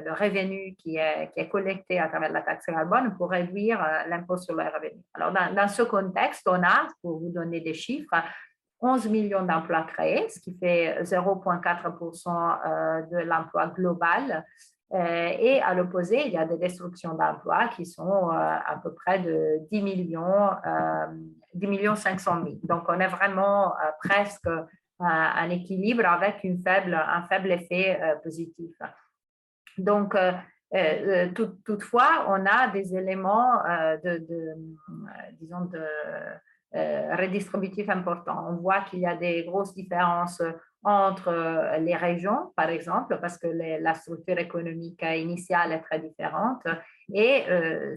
[0.04, 4.08] le revenu qui est, qui est, collecté à travers la taxe carbone pour réduire euh,
[4.08, 5.02] l'impôt sur le revenu.
[5.14, 8.16] Alors, dans, ce contexte, on a, pour vous donner des chiffres,
[8.82, 14.46] 11 millions d'emplois créés, ce qui fait 0,4% euh, de l'emploi global.
[14.92, 19.20] Euh, et à l'opposé, il y a des destructions d'emplois qui sont à peu près
[19.20, 20.50] de 10 millions,
[21.54, 22.56] 10 millions 500 000.
[22.64, 24.50] Donc, on est vraiment presque
[25.00, 28.76] un équilibre avec un faible effet euh, positif.
[29.78, 30.34] Donc, euh,
[30.76, 31.30] euh,
[31.66, 33.54] toutefois, on a des éléments
[34.04, 34.22] de,
[35.40, 35.84] disons, de
[37.16, 38.46] redistributifs importants.
[38.50, 40.44] On voit qu'il y a des grosses différences
[40.84, 46.62] entre les régions, par exemple, parce que la structure économique initiale est très différente.
[47.12, 47.46] Et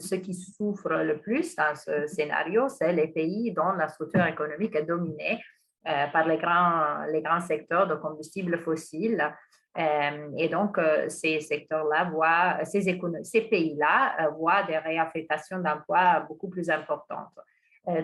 [0.01, 4.75] ce qui souffre le plus dans ce scénario, c'est les pays dont la structure économique
[4.75, 9.33] est dominée euh, par les grands, les grands secteurs de combustibles fossiles.
[9.79, 12.83] Euh, et donc, euh, ces secteurs-là voient, ces,
[13.23, 17.39] ces pays-là voient des réaffectations d'emplois beaucoup plus importantes.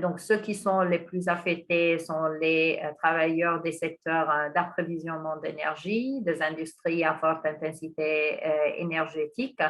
[0.01, 6.43] donc, ceux qui sont les plus affectés sont les travailleurs des secteurs d'approvisionnement d'énergie, des
[6.43, 8.41] industries à forte intensité
[8.79, 9.61] énergétique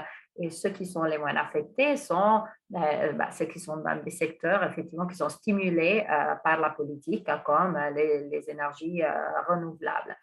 [0.41, 2.43] et ceux qui sont les moins affectés sont
[2.75, 6.71] euh, bah, ceux qui sont dans des secteurs effectivement qui sont stimulés euh, par la
[6.71, 10.17] politique, comme les, les énergies euh, renouvelables.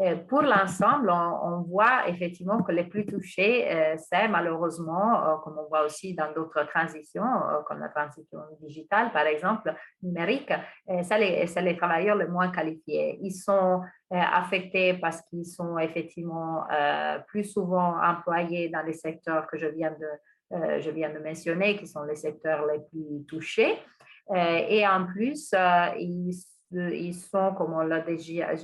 [0.00, 5.58] Euh, pour l'ensemble, on, voit effectivement que les plus touchés, euh, c'est malheureusement, euh, comme
[5.58, 7.24] on voit aussi dans d'autres transitions,
[7.66, 10.52] comme la transition digitale, par exemple, numérique,
[11.02, 13.18] c'est les, les, travailleurs les moins qualifiés.
[13.22, 16.64] Ils sont affectés parce qu'ils sont effectivement
[17.26, 21.86] plus souvent employés dans les secteurs que je viens de, je viens de mentionner, qui
[21.86, 23.74] sont les secteurs les plus touchés.
[24.34, 25.52] et en plus,
[25.98, 26.32] ils
[26.72, 28.54] ils sont, comme on l'a déjà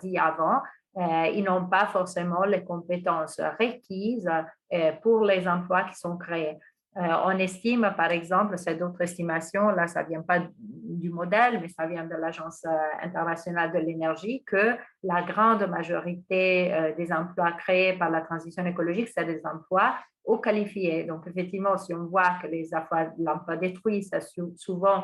[0.00, 0.60] dit avant,
[0.96, 4.30] euh, ils n'ont pas forcément les compétences requises
[4.72, 6.56] euh, pour les emplois qui sont créés.
[6.96, 11.60] Euh, on estime, par exemple, c'est d'autres estimations, là, ça ne vient pas du modèle,
[11.60, 12.64] mais ça vient de l'Agence
[13.02, 19.24] internationale de l'énergie, que la grande majorité des emplois créés par la transition écologique, c'est
[19.24, 21.02] des emplois haut qualifiés.
[21.02, 24.22] Donc, effectivement, si on voit que les emplois détruits, c'est
[24.54, 25.02] souvent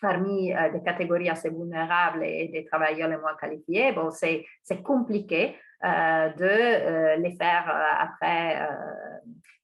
[0.00, 4.44] parmi euh, des catégories assez vulnérables et des travailleurs les moins qualifiés, bon, c'est
[4.82, 7.64] compliqué euh, de euh, les faire
[7.98, 8.68] après,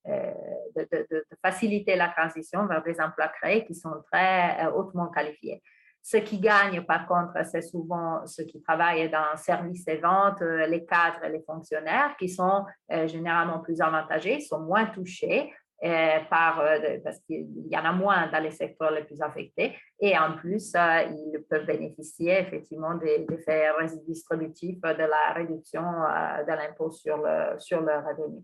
[0.07, 5.63] de, de, faciliter la transition vers des emplois créés qui sont très hautement qualifiés.
[6.01, 10.87] Ceux qui gagnent, par contre, c'est souvent ceux qui travaillent dans services et ventes, les
[10.87, 12.65] cadres et les fonctionnaires, qui sont
[13.07, 18.29] généralement plus avantagés, sont moins touchés euh, par, euh, parce qu'il y en a moins
[18.29, 19.77] dans les secteurs les plus affectés.
[20.01, 26.53] Et en plus, euh, ils peuvent bénéficier effectivement des, effets redistributifs de la réduction de
[26.53, 28.43] l'impôt sur le, sur le revenu.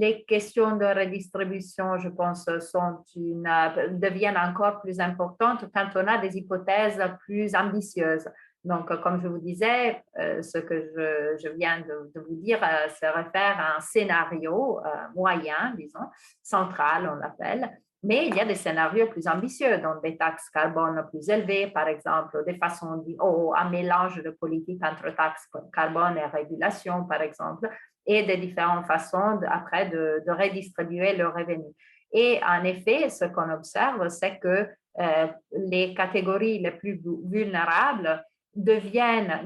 [0.00, 3.48] les questions de redistribution, je pense, sont une,
[3.92, 8.28] deviennent encore plus importantes quand on a des hypothèses plus ambitieuses.
[8.64, 13.76] Donc, comme je vous disais, ce que je, viens de, vous dire se réfère à
[13.76, 14.80] un scénario
[15.14, 16.10] moyen, disons,
[16.42, 17.70] central, on l'appelle,
[18.02, 21.88] mais il y a des scénarios plus ambitieux, donc des taxes carbone plus élevées, par
[21.88, 27.68] exemple, des façons, ou un mélange de politiques entre taxes carbone et régulation, par exemple,
[28.06, 31.74] et des différentes façons après de, redistribuer le revenu.
[32.12, 34.68] Et en effet, ce qu'on observe, c'est que
[35.00, 38.24] euh, les catégories les plus vulnérables
[38.58, 39.40] deviennent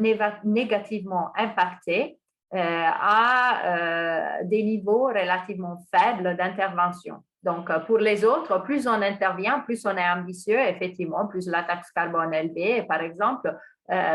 [0.44, 2.18] négativement impactées
[2.54, 7.22] euh, à euh, des niveaux relativement faibles d'intervention.
[7.42, 11.62] Donc, euh, pour les autres, plus on intervient, plus on est ambitieux, effectivement, plus la
[11.62, 13.56] taxe carbone élevée, par exemple,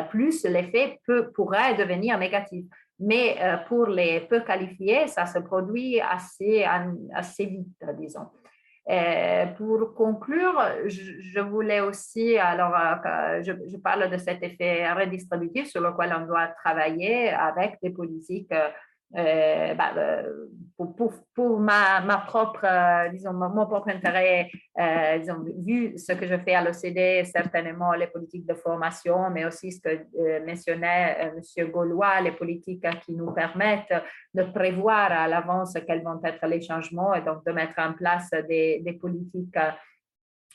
[0.09, 0.99] plus l'effet
[1.35, 2.65] pourrait devenir négatif.
[2.99, 6.65] Mais pour les peu qualifiés, ça se produit assez,
[7.13, 8.27] assez vite, disons.
[9.57, 12.73] Pour conclure, je, voulais aussi, alors
[13.41, 18.53] je, je, parle de cet effet redistributif sur lequel on doit travailler avec des politiques
[19.15, 24.49] euh, bah, euh, pour, pour, ma, ma, propre, euh, disons, mon propre intérêt,
[25.19, 29.71] disons, vu ce que je fais à l'OCDE, certainement les politiques de formation, mais aussi
[29.71, 31.71] ce que mentionnait M.
[31.71, 33.93] Gaulois, les politiques qui nous permettent
[34.33, 38.29] de prévoir à l'avance quels vont être les changements et donc de mettre en place
[38.47, 39.57] des, des politiques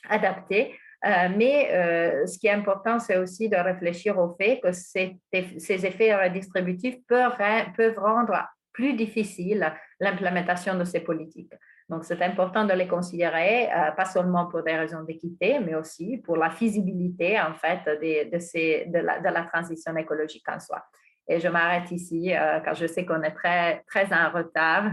[0.09, 0.75] adaptées.
[1.05, 5.19] Euh, mais euh, ce qui est important, c'est aussi de réfléchir au fait que ces,
[5.33, 11.53] effets redistributifs peuvent, rendre plus difficile l'implémentation de ces politiques.
[11.89, 16.19] Donc, c'est important de les considérer, euh, pas seulement pour des raisons d'équité, mais aussi
[16.19, 20.83] pour la feasibilité, en fait, de, la, transition écologique en soi.
[21.29, 22.33] Et je m'arrête ici,
[22.65, 23.35] car je sais qu'on est
[23.87, 24.93] très en retard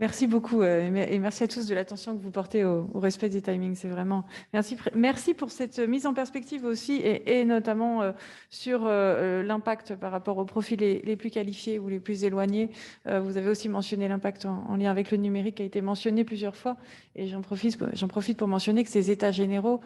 [0.00, 3.40] Merci beaucoup euh, et merci à tous de l'attention que vous portez au, respect des
[3.40, 3.76] timings.
[3.76, 5.34] C'est vraiment merci.
[5.34, 8.12] Pour cette mise en perspective aussi et, notamment euh,
[8.50, 12.70] sur euh, l'impact par rapport aux profils les, plus qualifiés ou les plus éloignés.
[13.06, 16.56] vous avez aussi mentionné l'impact en, lien avec le numérique qui a été mentionné plusieurs
[16.56, 16.76] fois
[17.14, 19.80] et j'en profite, pour mentionner que ces états généraux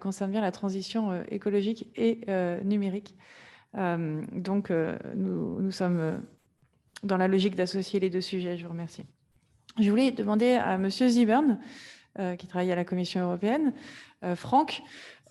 [0.00, 2.20] concernent bien la transition écologique et
[2.64, 3.14] numérique.
[3.74, 4.72] donc
[5.14, 6.20] nous sommes
[7.02, 8.56] dans la logique d'associer les deux sujets.
[8.56, 9.04] Je vous remercie.
[9.78, 10.90] Je voulais demander à M.
[10.90, 11.58] Zibern,
[12.18, 13.72] euh, qui travaille à la Commission européenne,
[14.22, 14.82] euh, Franck,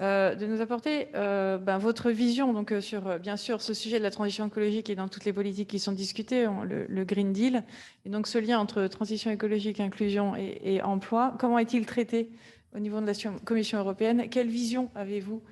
[0.01, 4.09] euh, de nous apporter ben, votre vision donc, sur, bien sûr, ce sujet de la
[4.09, 7.63] transition écologique et dans toutes les politiques qui sont discutées, le, Green Deal,
[8.05, 11.35] et donc ce lien entre transition écologique, inclusion et, emploi.
[11.37, 12.31] Comment est-il traité
[12.75, 13.13] au niveau de la
[13.45, 14.27] Commission européenne?
[14.29, 15.43] Quelle vision avez-vous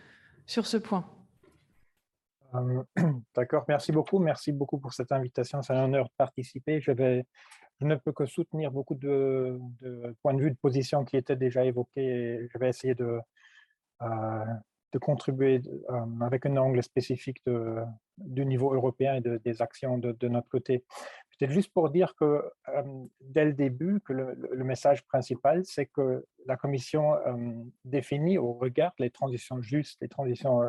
[0.47, 1.05] sur ce point?
[3.35, 4.17] D'accord, merci beaucoup.
[4.17, 5.61] Merci beaucoup pour cette invitation.
[5.61, 6.81] C'est un honneur de participer.
[6.81, 7.23] Je vais
[7.79, 9.59] je ne peux que soutenir beaucoup de,
[10.21, 12.47] points de vue, de positions qui étaient déjà évoqués.
[12.51, 13.19] je vais essayer de,
[14.01, 14.45] euh,
[15.01, 15.61] contribuer
[15.91, 17.43] euh, avec un angle spécifique
[18.17, 20.83] du niveau européen et des actions de, notre côté.
[21.37, 26.25] Peut-être juste pour dire que euh, dès le début, que le, message principal, c'est que
[26.47, 27.15] la Commission
[27.85, 30.63] définit au regard les transitions justes, les transitions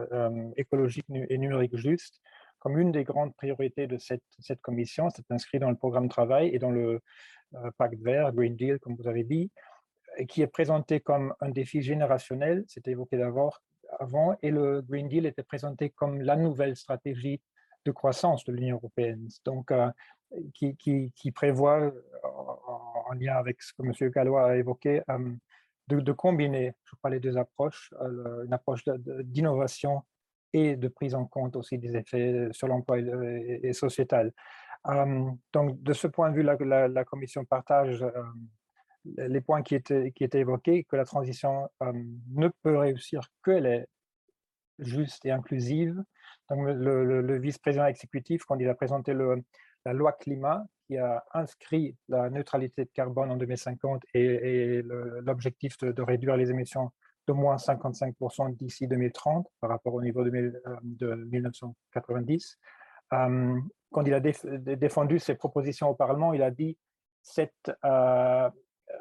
[0.56, 2.20] écologiques et numériques justes,
[2.60, 4.22] comme une des grandes priorités de cette,
[4.60, 5.08] commission.
[5.10, 7.00] C'est inscrit dans le programme de travail et dans le
[7.54, 9.50] euh, pacte vert, Green Deal, comme vous avez dit,
[10.28, 13.62] qui est présenté comme un défi générationnel, c'était évoqué d'abord
[13.98, 17.40] avant, et le Green Deal était présenté comme la nouvelle stratégie
[17.84, 19.90] de croissance de l'Union européenne, donc euh,
[20.52, 21.92] qui, prévoit,
[22.22, 24.10] en, lien avec ce que M.
[24.10, 25.32] Gallois a évoqué, euh,
[25.88, 27.92] de, de, combiner, je crois, les deux approches,
[28.44, 28.84] une approche
[29.24, 30.02] d'innovation
[30.52, 34.32] et de prise en compte aussi des effets sur l'emploi et, sociétal.
[35.52, 38.04] donc, de ce point de vue, la, la, Commission partage
[39.04, 43.86] les points qui étaient, qui étaient évoqués, que la transition ne peut réussir qu'elle est
[44.78, 46.02] juste et inclusive.
[46.48, 49.14] Donc, le, vice-président exécutif, quand il a présenté
[49.84, 56.02] la loi climat, qui a inscrit la neutralité de carbone en 2050 et, l'objectif de,
[56.02, 56.90] réduire les émissions
[57.26, 62.58] de moins 55% d'ici 2030 par rapport au niveau de, 1990.
[63.12, 63.60] Euh, euh,
[63.92, 66.78] quand il a défendu ses propositions au Parlement, il a dit,
[67.38, 68.50] euh,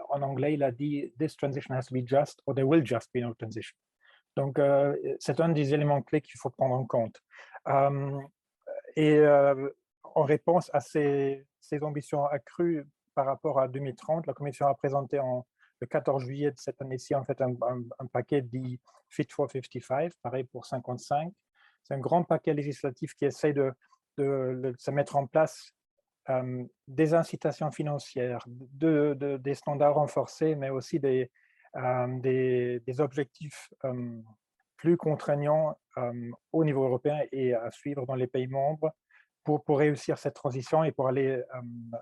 [0.10, 3.10] en anglais, il a dit «This transition has to be just or there will just
[3.13, 3.75] be no transition».
[4.35, 4.60] Donc,
[5.19, 7.21] c'est un des éléments clés qu'il faut prendre en compte.
[8.96, 9.19] et
[10.04, 11.46] en réponse à ces,
[11.81, 15.46] ambitions accrues par rapport à 2030, la Commission a présenté en
[15.82, 20.44] le 14 juillet de cette année-ci, en fait, un, paquet dit Fit for 55, pareil
[20.44, 21.34] pour 55.
[21.84, 23.73] C'est un grand paquet législatif qui essaie de,
[24.17, 25.73] se mettre en place
[26.88, 31.32] des incitations financières, de, des standards renforcés, mais aussi des,
[31.73, 33.73] des, objectifs
[34.75, 35.77] plus contraignants
[36.52, 38.92] au niveau européen et à suivre dans les pays membres
[39.44, 41.42] pour réussir cette transition et pour aller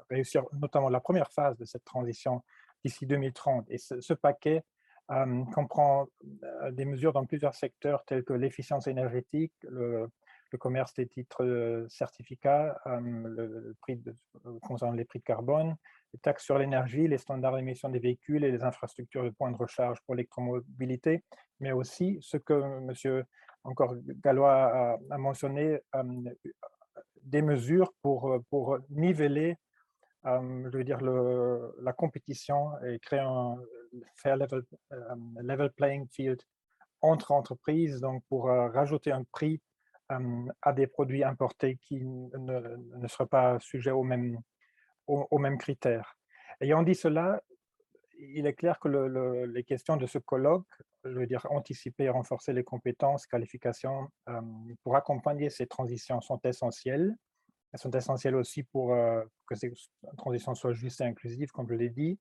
[0.10, 2.44] réussir notamment la première phase de cette transition
[2.88, 3.66] d'ici 2030.
[3.70, 4.64] Et ce, paquet
[5.54, 6.08] comprend
[6.72, 10.10] des mesures dans plusieurs secteurs tels que l'efficience énergétique, le,
[10.60, 15.76] commerce des titres euh, certificats, euh, le, prix euh, concernant les prix de carbone,
[16.14, 19.58] les taxes sur l'énergie, les standards d'émission des véhicules et les infrastructures de points de
[19.58, 21.24] recharge pour l'électromobilité,
[21.60, 23.24] mais aussi ce que M.
[23.66, 25.80] encore Gallois a, mentionné,
[27.24, 29.58] des mesures pour, pour niveler
[30.26, 33.58] je veux dire, la compétition et créer un
[34.16, 36.42] fair level, playing field
[37.02, 39.62] entre entreprises, donc pour rajouter un prix
[40.62, 44.40] à des produits importés qui ne, ne seraient pas sujets aux mêmes,
[45.08, 46.18] aux, mêmes critères.
[46.62, 47.42] Ayant dit cela,
[48.20, 50.68] il est clair que les questions de ce colloque,
[51.04, 54.10] je veux dire anticiper et renforcer les compétences, qualifications
[54.84, 57.16] pour accompagner ces transitions sont essentielles.
[57.74, 59.74] Elles sont essentielles aussi pour euh, que ces
[60.18, 62.20] transitions soient justes et inclusives, comme je l'ai dit,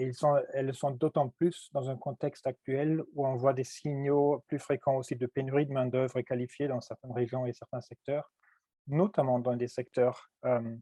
[0.00, 0.12] et
[0.54, 4.96] elles sont d'autant plus dans un contexte actuel où on voit des signaux plus fréquents
[4.96, 8.30] aussi de pénurie de main-d'œuvre qualifiée dans certaines régions et certains secteurs,
[8.86, 10.76] notamment dans des secteurs euh,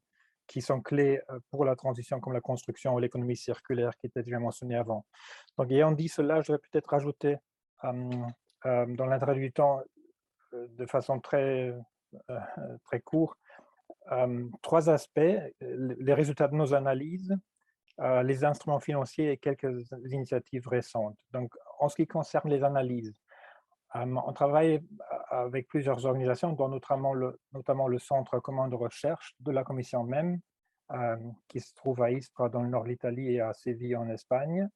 [0.46, 4.22] qui sont clés euh, pour la transition comme la construction ou l'économie circulaire qui était
[4.22, 5.04] déjà mentionnée avant.
[5.56, 7.38] Donc, ayant dit cela, je vais peut-être rajouter
[7.84, 7.96] euh,
[8.62, 9.82] dans l'intérêt du temps,
[10.52, 11.74] de façon très,
[12.84, 13.38] très courte,
[14.62, 15.20] trois aspects,
[15.60, 17.36] les résultats de nos analyses,
[18.00, 21.16] euh, les instruments financiers et quelques initiatives récentes.
[21.32, 23.12] Donc, en ce qui concerne les analyses,
[23.96, 29.50] euh, on travaille euh, avec plusieurs organisations, dont notamment le, Centre commun de recherche de
[29.50, 30.38] la Commission même,
[31.48, 34.66] qui se trouve à Istres dans le nord de l'Italie et à Séville en Espagne.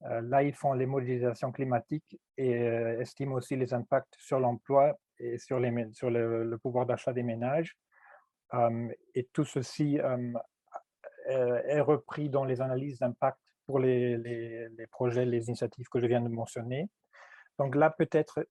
[0.00, 5.60] là, ils font les modélisations climatiques et estiment aussi les impacts sur l'emploi et sur
[5.60, 7.76] le, pouvoir d'achat des ménages.
[9.14, 9.98] Et tout ceci
[11.26, 16.28] est repris dans les analyses d'impact pour les, projets, les initiatives que je viens de
[16.28, 16.88] mentionner.
[17.58, 18.46] Donc là, peut-être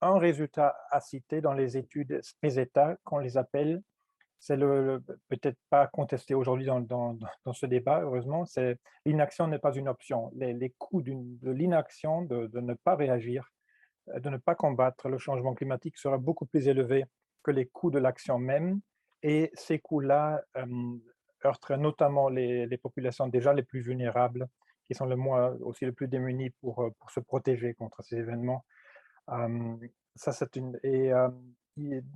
[0.00, 3.82] un résultat à citer dans les études états qu'on les appelle,
[4.38, 9.74] c'est le, peut-être pas contesté aujourd'hui dans, dans, ce débat, heureusement, c'est l'inaction n'est pas
[9.74, 10.30] une option.
[10.36, 13.50] Les, les coûts de l'inaction, de, de, ne pas réagir,
[14.06, 17.04] de ne pas combattre le changement climatique seraient beaucoup plus élevés
[17.42, 18.80] que les coûts de l'action même.
[19.22, 20.96] Et ces coûts-là euh,
[21.44, 24.48] heurterait notamment les, populations déjà les plus vulnérables,
[24.86, 28.64] qui sont le moins, aussi les plus démunies pour, se protéger contre ces événements.
[30.16, 31.12] ça, une, et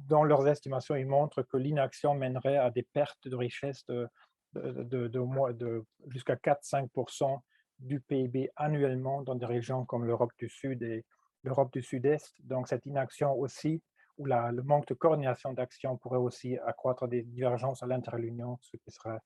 [0.08, 4.08] dans leurs estimations, ils montrent que l'inaction mènerait à des pertes de richesse de,
[4.54, 7.40] de, de, de jusqu'à 4-5%
[7.78, 11.04] du PIB annuellement dans des régions comme l'Europe du Sud et
[11.42, 12.34] l'Europe du Sud-Est.
[12.44, 13.82] Donc, cette inaction aussi
[14.18, 18.58] où le manque de coordination d'action pourrait aussi accroître des divergences à l'intérieur de l'Union,
[18.60, 19.18] ce qui serait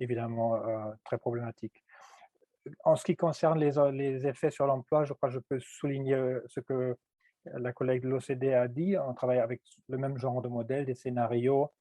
[0.00, 1.84] évidemment euh, très problématique.
[2.84, 6.40] En ce qui concerne les, effets sur l'emploi, je crois que je peux souligner euh,
[6.46, 6.96] ce que
[7.44, 8.96] la collègue de l'OCDE a dit.
[8.96, 11.72] On travaille avec le même genre de modèle, des scénarios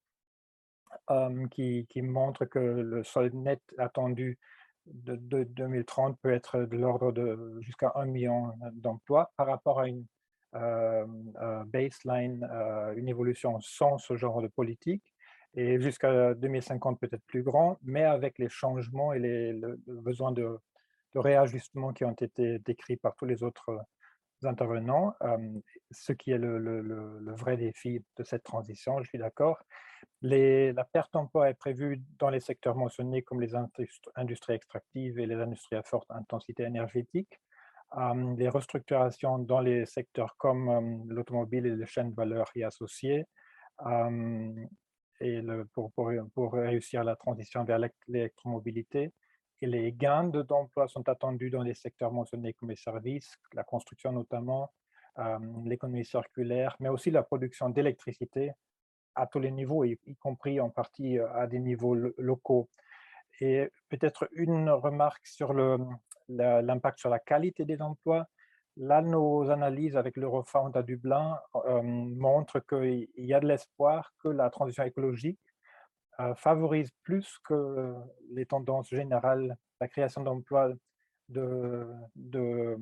[1.12, 4.40] euh, qui, montrent que le solde net attendu
[4.88, 9.88] de, de 2030 peut être de l'ordre de jusqu'à un million d'emplois par rapport à
[9.88, 10.06] une
[10.54, 15.04] baseline, euh, une évolution sans ce genre de politique,
[15.54, 20.58] et jusqu'à 2050 peut-être plus grand, mais avec les changements et les, le, besoin de,
[21.14, 23.84] réajustement qui ont été décrits par tous les autres
[24.44, 25.14] intervenants,
[25.92, 29.60] ce qui est le, le, vrai défi de cette transition, je suis d'accord.
[30.22, 33.54] La perte d'emploi est prévue dans les secteurs mentionnés comme les
[34.16, 37.42] industries extractives et les industries à forte intensité énergétique,
[38.38, 43.26] les restructurations dans les secteurs comme l'automobile et les chaînes de valeur y associées,
[45.20, 45.42] et
[45.74, 49.12] pour, pour, pour, réussir la transition vers l'électromobilité.
[49.62, 54.12] Et les gains d'emploi sont attendus dans les secteurs mentionnés comme les services, la construction
[54.12, 54.72] notamment,
[55.66, 58.54] l'économie circulaire, mais aussi la production d'électricité
[59.14, 62.70] à tous les niveaux, y, compris en partie à des niveaux locaux.
[63.40, 65.78] Et peut-être une remarque sur le,
[66.30, 68.28] l'impact sur la qualité des emplois.
[68.78, 74.30] Là, nos analyses avec l'Eurofound à Dublin euh, montrent qu'il y a de l'espoir que
[74.30, 75.40] la transition écologique
[76.20, 77.94] euh, favorise plus que
[78.32, 80.72] les tendances générales, la création d'emplois
[81.28, 82.78] de, de,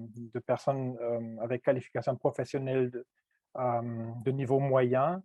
[0.46, 3.06] personnes euh, avec qualification professionnelle de,
[3.56, 5.24] de niveau moyen,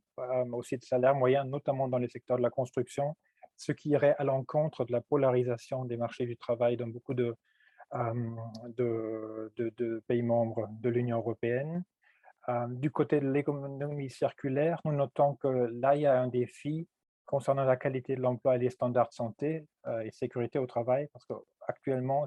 [0.53, 3.15] aussi de salaire moyen, notamment dans les secteurs de la construction,
[3.57, 7.37] ce qui irait à l'encontre de la polarisation des marchés du travail dans beaucoup de,
[7.93, 11.85] de, pays membres de l'Union européenne.
[12.69, 16.89] du côté de l'économie circulaire, nous notons que là, il y a un défi
[17.27, 19.67] concernant la qualité de l'emploi et les standards de santé
[20.03, 22.27] et sécurité au travail, parce qu'actuellement,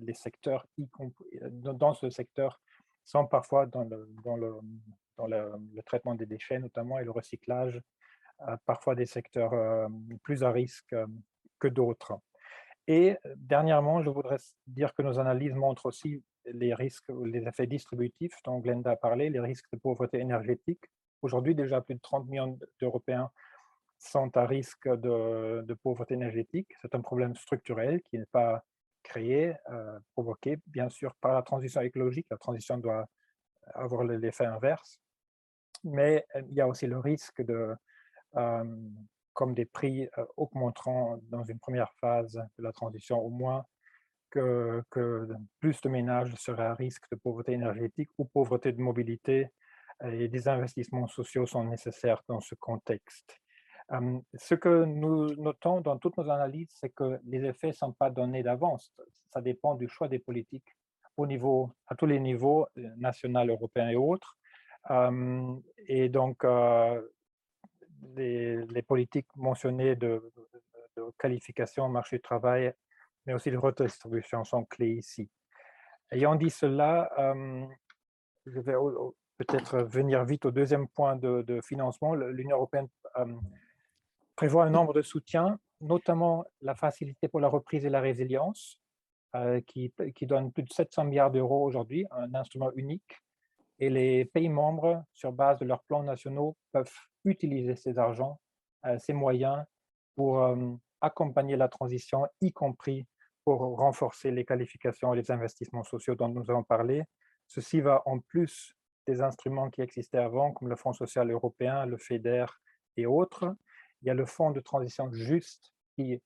[0.00, 0.66] les secteurs,
[1.32, 2.60] dans ce secteur,
[3.04, 7.80] sont parfois dans le, traitement des déchets notamment et le recyclage,
[8.64, 9.88] parfois des secteurs
[10.22, 10.94] plus à risque
[11.58, 12.18] que d'autres.
[12.88, 18.34] Et dernièrement, je voudrais dire que nos analyses montrent aussi les risques, les effets distributifs
[18.44, 20.84] dont Glenda a parlé, les risques de pauvreté énergétique.
[21.22, 23.30] Aujourd'hui, déjà plus de 30 millions d'Européens
[23.98, 26.74] sont à risque de, pauvreté énergétique.
[26.80, 28.64] C'est un problème structurel qui n'est pas
[29.04, 29.54] créé,
[30.14, 32.26] provoqué bien sûr par la transition écologique.
[32.30, 33.06] La transition doit
[33.74, 34.98] avoir l'effet inverse.
[35.84, 37.76] Mais il y a aussi le risque de,
[39.32, 43.64] comme des prix augmenteront dans une première phase de la transition, au moins
[44.30, 44.82] que,
[45.60, 49.48] plus de ménages seraient à risque de pauvreté énergétique ou pauvreté de mobilité
[50.04, 53.42] et des investissements sociaux sont nécessaires dans ce contexte
[54.34, 58.10] ce que nous notons dans toutes nos analyses, c'est que les effets ne sont pas
[58.10, 58.94] donnés d'avance.
[59.32, 60.76] Ça dépend du choix des politiques
[61.16, 62.66] au niveau, à tous les niveaux,
[62.96, 64.38] national, européen et autres.
[65.86, 66.44] et donc,
[68.16, 70.22] les, politiques mentionnées de,
[71.18, 72.72] qualification, marché du travail,
[73.26, 75.30] mais aussi de redistribution sont clés ici.
[76.10, 77.10] Ayant dit cela,
[78.46, 78.74] je vais
[79.38, 82.14] peut-être venir vite au deuxième point de, financement.
[82.14, 82.88] L'Union européenne
[84.36, 88.78] prévoit un nombre de soutiens, notamment la facilité pour la reprise et la résilience,
[89.34, 93.22] euh, qui, qui, donne plus de 700 milliards d'euros aujourd'hui, un instrument unique.
[93.78, 96.92] Et les pays membres, sur base de leurs plans nationaux, peuvent
[97.24, 98.40] utiliser ces argents,
[98.86, 99.64] euh, ces moyens
[100.14, 103.06] pour euh, accompagner la transition, y compris
[103.44, 107.02] pour renforcer les qualifications et les investissements sociaux dont nous avons parlé.
[107.46, 111.96] Ceci va en plus des instruments qui existaient avant, comme le Fonds social européen, le
[111.96, 112.46] FEDER
[112.96, 113.56] et autres.
[114.00, 116.22] Il y a le fonds de transition juste qui,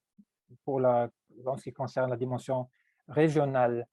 [0.64, 1.10] pour la,
[1.46, 2.68] en ce qui concerne la dimension
[3.08, 3.86] régionale,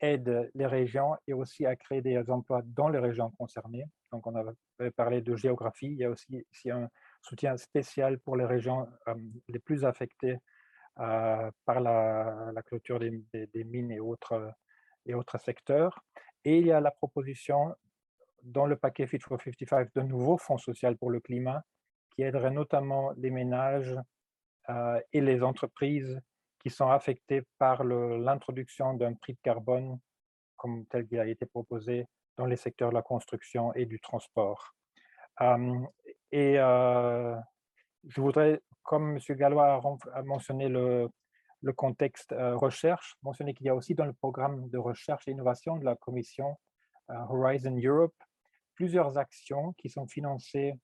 [0.00, 3.86] aide les régions et aussi à créer des emplois dans les régions concernées.
[4.12, 5.86] Donc, on avait parlé de géographie.
[5.86, 6.88] Il y a aussi un
[7.22, 9.14] soutien spécial pour les régions euh,
[9.48, 10.38] les plus affectées
[10.98, 14.52] euh, par la, clôture des, mines et autres,
[15.04, 16.00] et autres secteurs.
[16.44, 17.74] Et il y a la proposition
[18.42, 21.62] dans le paquet Fit for 55 de nouveaux fonds sociaux pour le climat
[22.14, 23.94] qui aiderait notamment les ménages
[24.70, 26.18] euh, et les entreprises
[26.66, 30.00] qui sont affectées par l'introduction d'un prix de carbone
[30.56, 34.74] comme tel qu'il a été proposé dans les secteurs de la construction et du transport.
[36.32, 39.36] et je voudrais, comme M.
[39.36, 39.80] Gallois
[40.12, 41.08] a mentionné le,
[41.76, 45.84] contexte recherche, mentionner qu'il y a aussi dans le programme de recherche et innovation de
[45.84, 46.58] la Commission
[47.08, 48.16] Horizon Europe
[48.74, 50.74] plusieurs actions qui sont financées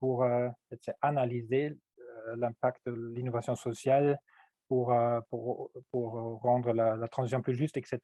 [0.00, 0.22] pour
[1.00, 1.78] analyser
[2.36, 4.18] l'impact de l'innovation sociale,
[4.70, 6.12] pour, euh, pour, pour,
[6.42, 7.98] rendre la, transition plus juste, etc.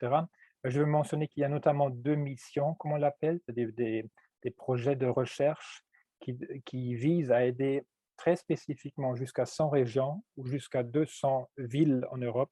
[0.64, 4.96] Je veux mentionner qu'il y a notamment deux missions, comme on l'appelle, des, des, projets
[4.96, 5.84] de recherche
[6.18, 7.86] qui, qui visent à aider
[8.16, 12.50] très spécifiquement jusqu'à 100 régions ou jusqu'à 200 villes en Europe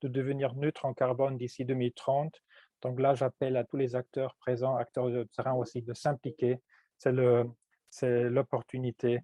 [0.00, 2.40] de devenir neutres en carbone d'ici 2030.
[2.82, 6.60] Donc là, j'appelle à tous les acteurs présents, acteurs de terrain aussi, de s'impliquer.
[6.98, 9.22] C'est l'opportunité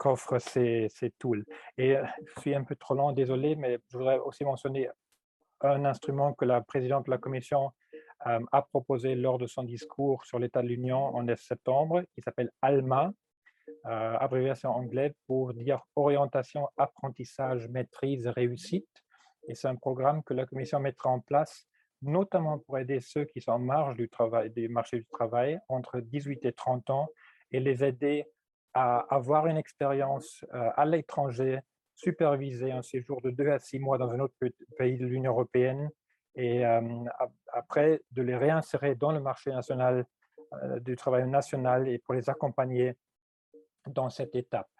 [0.00, 1.44] qu'offrent ces, ces, tools.
[1.76, 4.88] Et euh, je suis un peu trop long, désolé, mais je voudrais aussi mentionner
[5.60, 7.70] un instrument que la présidente de la Commission
[8.26, 12.50] euh, a proposé lors de son discours sur l'état de l'Union en septembre, qui s'appelle
[12.62, 13.12] ALMA,
[13.86, 18.88] euh, abréviation anglaise pour dire orientation, apprentissage, maîtrise, réussite.
[19.48, 21.66] Et c'est un programme que la Commission mettra en place
[22.02, 26.00] notamment pour aider ceux qui sont en marge du travail, des marchés du travail entre
[26.00, 27.08] 18 et 30 ans
[27.52, 28.24] et les aider
[28.74, 31.60] à avoir une expérience euh, à l'étranger,
[31.94, 34.34] superviser un séjour de deux à six mois dans un autre
[34.78, 35.90] pays de l'Union européenne
[36.34, 37.04] et euh,
[37.52, 40.06] après de les réinsérer dans le marché national
[40.62, 42.94] euh, du travail national et pour les accompagner
[43.86, 44.70] dans cette étape.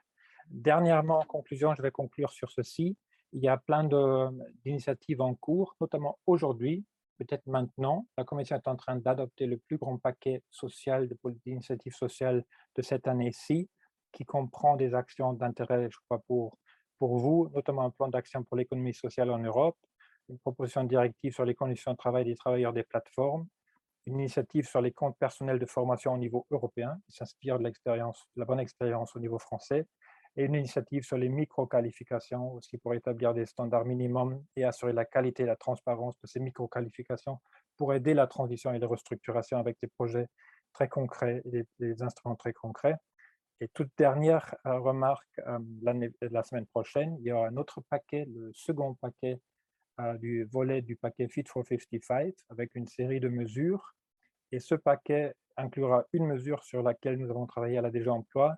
[0.48, 2.96] Dernièrement, en conclusion, je vais conclure sur ceci.
[3.32, 3.84] Il y a plein
[4.64, 6.84] d'initiatives en cours, notamment aujourd'hui,
[7.20, 11.08] peut-être maintenant, la Commission est en train d'adopter le plus grand paquet social
[11.44, 12.44] d'initiatives sociales
[12.76, 13.68] de cette année-ci,
[14.12, 16.58] qui comprend des actions d'intérêt, je crois, pour,
[17.00, 19.76] vous, notamment un plan d'action pour l'économie sociale en Europe,
[20.28, 23.46] une proposition de directive sur les conditions de travail des travailleurs des plateformes,
[24.06, 28.26] une initiative sur les comptes personnels de formation au niveau européen, qui s'inspire de l'expérience,
[28.36, 29.86] de la bonne expérience au niveau français,
[30.36, 35.04] et une initiative sur les micro-qualifications aussi pour établir des standards minimums et assurer la
[35.04, 37.38] qualité et la transparence de ces micro-qualifications
[37.76, 40.28] pour aider la transition et la restructuration avec des projets
[40.72, 42.94] très concrets et des, instruments très concrets.
[43.62, 45.58] Et toute dernière euh, remarque, euh,
[46.22, 49.38] la semaine prochaine, il y aura un autre paquet, le second paquet
[50.00, 53.94] euh, du volet du paquet Fit for 55 avec une série de mesures.
[54.50, 58.56] Et ce paquet inclura une mesure sur laquelle nous avons travaillé à la DG Emploi.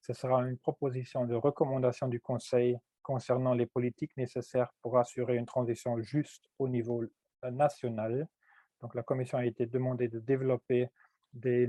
[0.00, 5.46] Ce sera une proposition de recommandation du Conseil concernant les politiques nécessaires pour assurer une
[5.46, 7.04] transition juste au niveau
[7.42, 8.26] national.
[8.80, 10.88] Donc la Commission a été demandée de développer
[11.34, 11.66] des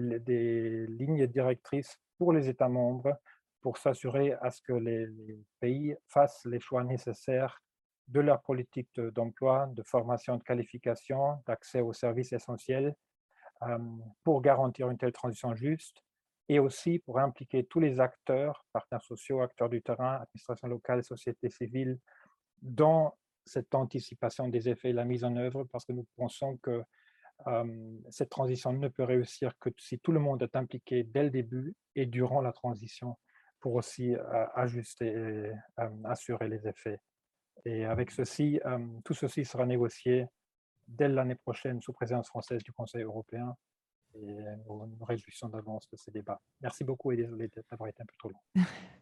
[0.87, 3.17] lignes directrices pour les États membres
[3.61, 5.07] pour s'assurer à ce que les,
[5.59, 7.61] pays fassent les choix nécessaires
[8.07, 12.95] de leur politique d'emploi, de, formation, de qualification, d'accès aux services essentiels
[14.23, 16.03] pour garantir une telle transition juste
[16.47, 21.49] et aussi pour impliquer tous les acteurs, partenaires sociaux, acteurs du terrain, administration locale, société
[21.49, 21.99] civile,
[22.61, 23.15] dans
[23.45, 26.81] cette anticipation des effets et la mise en œuvre, parce que nous pensons que
[28.09, 31.75] cette transition ne peut réussir que si tout le monde est impliqué dès le début
[31.95, 33.17] et durant la transition
[33.59, 34.15] pour aussi
[34.55, 35.51] ajuster et
[36.05, 36.99] assurer les effets.
[37.65, 38.59] Et avec ceci,
[39.03, 40.27] tout ceci sera négocié
[40.87, 43.55] dès l'année prochaine sous présidence française du Conseil européen.
[44.15, 44.37] Et
[44.67, 46.41] nous nous réjouissons d'avance de ces débats.
[46.61, 48.63] Merci beaucoup et désolé d'avoir été un peu trop long.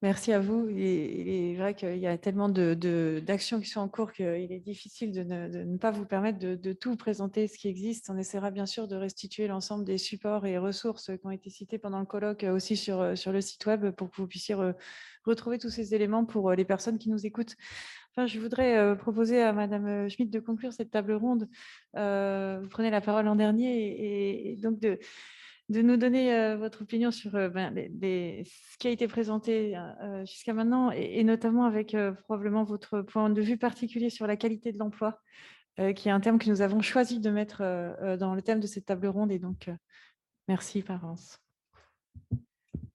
[0.00, 0.68] Merci à vous.
[0.70, 5.10] Il est, vrai qu'il y a tellement d'actions qui sont en cours qu'il est difficile
[5.10, 8.08] de ne, pas vous permettre de, tout présenter ce qui existe.
[8.08, 11.78] On essaiera bien sûr de restituer l'ensemble des supports et ressources qui ont été cités
[11.78, 14.54] pendant le colloque aussi sur, sur le site web pour que vous puissiez
[15.24, 17.56] retrouver tous ces éléments pour les personnes qui nous écoutent.
[18.12, 21.48] Enfin, je voudrais proposer à Madame Schmidt de conclure cette table ronde.
[21.94, 25.00] vous prenez la parole l'an dernier et donc de
[25.68, 27.74] de nous donner votre opinion sur ben,
[28.44, 29.78] ce qui a été présenté
[30.20, 31.94] jusqu'à maintenant et, notamment avec
[32.24, 35.20] probablement votre point de vue particulier sur la qualité de l'emploi,
[35.94, 37.58] qui est un terme que nous avons choisi de mettre
[38.18, 39.30] dans le thème de cette table ronde.
[39.30, 39.70] Et donc,
[40.48, 41.38] merci, Parence.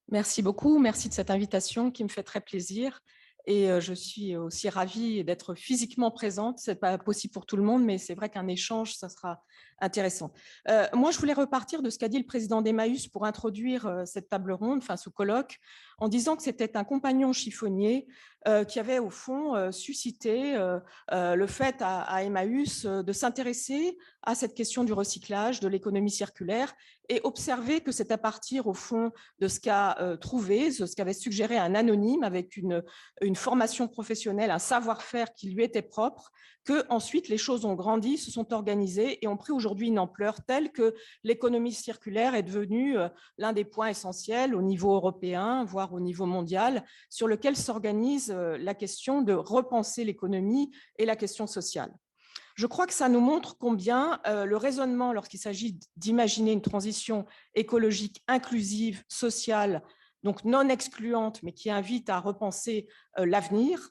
[0.10, 0.80] Merci beaucoup.
[0.80, 3.02] Merci de cette invitation qui me fait très plaisir.
[3.46, 6.60] Et je suis aussi ravie d'être physiquement présente.
[6.60, 9.44] Ce n'est pas possible pour tout le monde, mais c'est vrai qu'un échange, ça sera
[9.84, 10.32] intéressant.
[10.94, 14.54] moi, je voulais repartir de ce qu'a dit le président d'Emmaüs pour introduire cette table
[14.54, 15.60] ronde, enfin ce colloque,
[16.00, 18.08] en disant que c'était un compagnon chiffonnier
[18.68, 20.58] qui avait au fond suscité
[21.12, 26.74] le fait à, à Emmaüs de s'intéresser à cette question du recyclage, de l'économie circulaire,
[27.10, 31.14] et observer que c'est à partir au fond de ce qu'a trouvé, de ce qu'avait
[31.14, 32.84] suggéré un anonyme avec une,
[33.22, 36.32] une formation professionnelle, un savoir-faire qui lui était propre,
[36.64, 40.44] que ensuite les choses ont grandi, se sont organisées et ont pris aujourd'hui une ampleur
[40.46, 42.96] telle que l'économie circulaire est devenue
[43.38, 48.74] l'un des points essentiels au niveau européen, voire au niveau mondial, sur lequel s'organise la
[48.74, 51.94] question de repenser l'économie et la question sociale.
[52.56, 58.24] Je crois que ça nous montre combien le raisonnement, lorsqu'il s'agit d'imaginer une transition écologique
[58.28, 59.82] inclusive, sociale,
[60.24, 63.90] donc non excluante, mais qui invite à repenser l'avenir,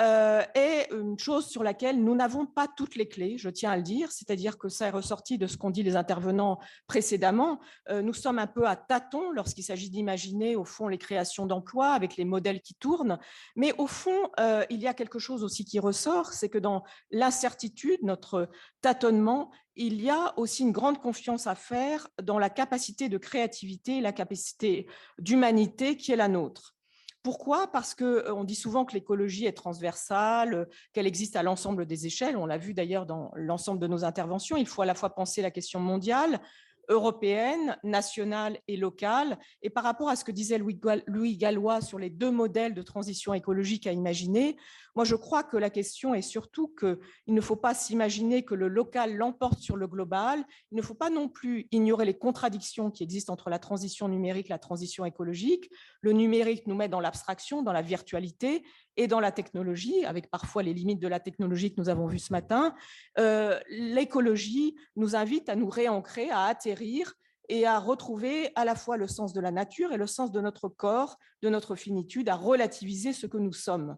[0.00, 3.76] euh, est une chose sur laquelle nous n'avons pas toutes les clés, je tiens à
[3.76, 7.58] le dire, c'est-à-dire que ça est ressorti de ce qu'ont dit les intervenants précédemment.
[7.90, 11.90] Euh, nous sommes un peu à tâtons lorsqu'il s'agit d'imaginer au fond les créations d'emplois
[11.90, 13.18] avec les modèles qui tournent,
[13.56, 16.84] mais au fond, euh, il y a quelque chose aussi qui ressort, c'est que dans
[17.10, 18.48] l'incertitude, notre
[18.80, 24.00] tâtonnement, il y a aussi une grande confiance à faire dans la capacité de créativité,
[24.00, 24.86] la capacité
[25.18, 26.77] d'humanité qui est la nôtre.
[27.22, 27.70] Pourquoi?
[27.70, 32.36] Parce qu'on dit souvent que l'écologie est transversale, qu'elle existe à l'ensemble des échelles.
[32.36, 34.56] On l'a vu d'ailleurs dans l'ensemble de nos interventions.
[34.56, 36.40] Il faut à la fois penser la question mondiale,
[36.88, 39.38] européenne, nationale et locale.
[39.62, 43.34] Et par rapport à ce que disait Louis Gallois sur les deux modèles de transition
[43.34, 44.56] écologique à imaginer,
[44.98, 48.66] moi je crois que la question est surtout qu'il ne faut pas s'imaginer que le
[48.66, 50.44] local l'emporte sur le global.
[50.72, 54.46] Il ne faut pas non plus ignorer les contradictions qui existent entre la transition numérique
[54.46, 55.70] et la transition écologique.
[56.00, 58.64] Le numérique nous met dans l'abstraction, dans la virtualité
[58.96, 62.18] et dans la technologie, avec parfois les limites de la technologie que nous avons vues
[62.18, 62.74] ce matin.
[63.20, 67.14] Euh, l'écologie nous invite à nous réancrer, à atterrir
[67.48, 70.40] et à retrouver à la fois le sens de la nature et le sens de
[70.40, 73.96] notre corps, de notre finitude, à relativiser ce que nous sommes.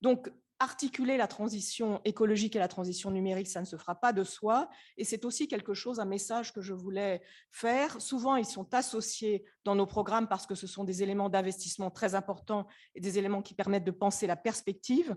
[0.00, 0.30] Donc,
[0.60, 4.68] articuler la transition écologique et la transition numérique, ça ne se fera pas de soi.
[4.96, 8.00] Et c'est aussi quelque chose, un message que je voulais faire.
[8.00, 12.14] Souvent, ils sont associés dans nos programmes parce que ce sont des éléments d'investissement très
[12.14, 15.16] importants et des éléments qui permettent de penser la perspective.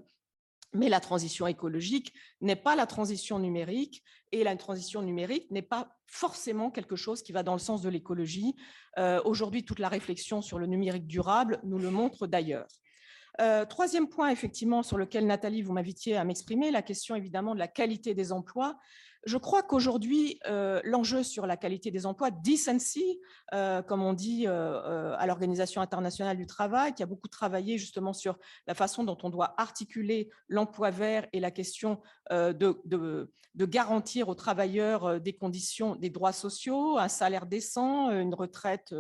[0.74, 5.98] Mais la transition écologique n'est pas la transition numérique et la transition numérique n'est pas
[6.06, 8.56] forcément quelque chose qui va dans le sens de l'écologie.
[8.98, 12.68] Euh, aujourd'hui, toute la réflexion sur le numérique durable nous le montre d'ailleurs.
[13.70, 17.68] Troisième point, effectivement, sur lequel Nathalie, vous m'invitiez à m'exprimer, la question évidemment de la
[17.68, 18.78] qualité des emplois.
[19.24, 23.20] Je crois qu'aujourd'hui, euh, l'enjeu sur la qualité des emplois, decency,
[23.54, 28.14] euh, comme on dit euh, à l'Organisation internationale du travail, qui a beaucoup travaillé justement
[28.14, 32.02] sur la façon dont on doit articuler l'emploi vert et la question
[32.32, 38.96] de, garantir aux travailleurs des conditions, des droits sociaux, un salaire décent, une retraite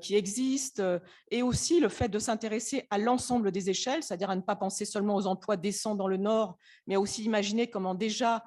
[0.00, 0.82] qui existe,
[1.30, 4.84] et aussi le fait de s'intéresser à l'ensemble des échelles, c'est-à-dire à ne pas penser
[4.84, 6.56] seulement aux emplois décents dans le Nord,
[6.86, 8.44] mais aussi imaginer comment déjà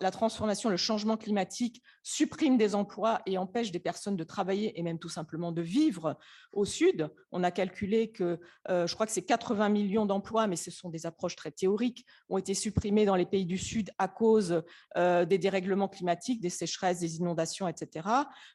[0.00, 4.82] la transformation, le changement climatique supprime des emplois et empêche des personnes de travailler et
[4.82, 6.18] même tout simplement de vivre
[6.52, 7.08] au Sud.
[7.32, 10.90] On a calculé que, euh, je crois que c'est 80 millions d'emplois, mais ce sont
[10.90, 14.62] des approches très théoriques, ont été supprimés dans les pays du Sud à cause
[14.98, 18.06] euh, des dérèglements climatiques, des sécheresses, des inondations, etc.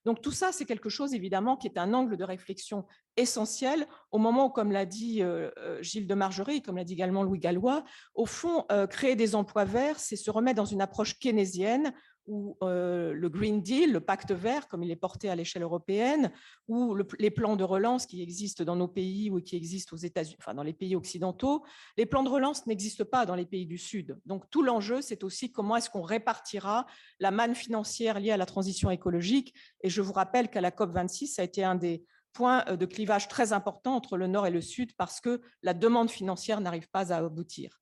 [0.05, 2.85] Donc tout ça, c'est quelque chose évidemment qui est un angle de réflexion
[3.17, 6.93] essentiel au moment où, comme l'a dit euh, euh, Gilles de Margerie, comme l'a dit
[6.93, 7.83] également Louis Gallois,
[8.15, 11.93] au fond, euh, créer des emplois verts, c'est se remettre dans une approche keynésienne
[12.29, 16.31] où le Green Deal, le pacte vert, comme il est porté à l'échelle européenne,
[16.67, 20.37] ou les plans de relance qui existent dans nos pays ou qui existent aux États-Unis,
[20.39, 21.65] enfin dans les pays occidentaux,
[21.97, 24.19] les plans de relance n'existent pas dans les pays du Sud.
[24.25, 26.85] Donc tout l'enjeu, c'est aussi comment est-ce qu'on répartira
[27.19, 29.53] la manne financière liée à la transition écologique.
[29.81, 32.75] Et je vous rappelle qu'à la COP 26, ça a été un des point euh,
[32.75, 36.61] de clivage très important entre le nord et le sud parce que la demande financière
[36.61, 37.79] n'arrive pas à aboutir.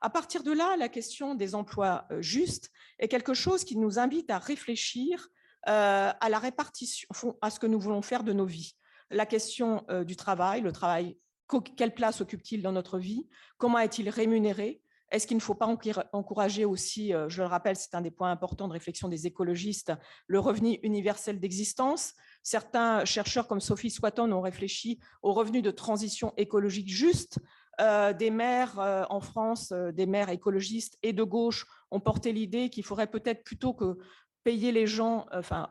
[0.00, 3.98] À partir de là, la question des emplois euh, justes est quelque chose qui nous
[3.98, 5.28] invite à réfléchir
[5.68, 7.08] euh, à la répartition,
[7.42, 8.74] à ce que nous voulons faire de nos vies.
[9.10, 11.16] La question du travail, le travail,
[11.76, 13.26] quelle place occupe-t-il dans notre vie?
[13.56, 14.82] Comment est-il rémunéré?
[15.10, 15.66] Est-ce qu'il ne faut pas
[16.12, 19.92] encourager aussi, je le rappelle, c'est un des points importants de réflexion des écologistes,
[20.26, 22.12] le revenu universel d'existence?
[22.42, 27.38] Certains chercheurs comme Sophie Swatton ont réfléchi au revenu de transition écologique juste.
[27.80, 32.32] Euh, des maires euh, en France, euh, des maires écologistes et de gauche ont porté
[32.32, 33.98] l'idée qu'il faudrait peut-être plutôt que
[34.42, 35.70] payer les gens, enfin,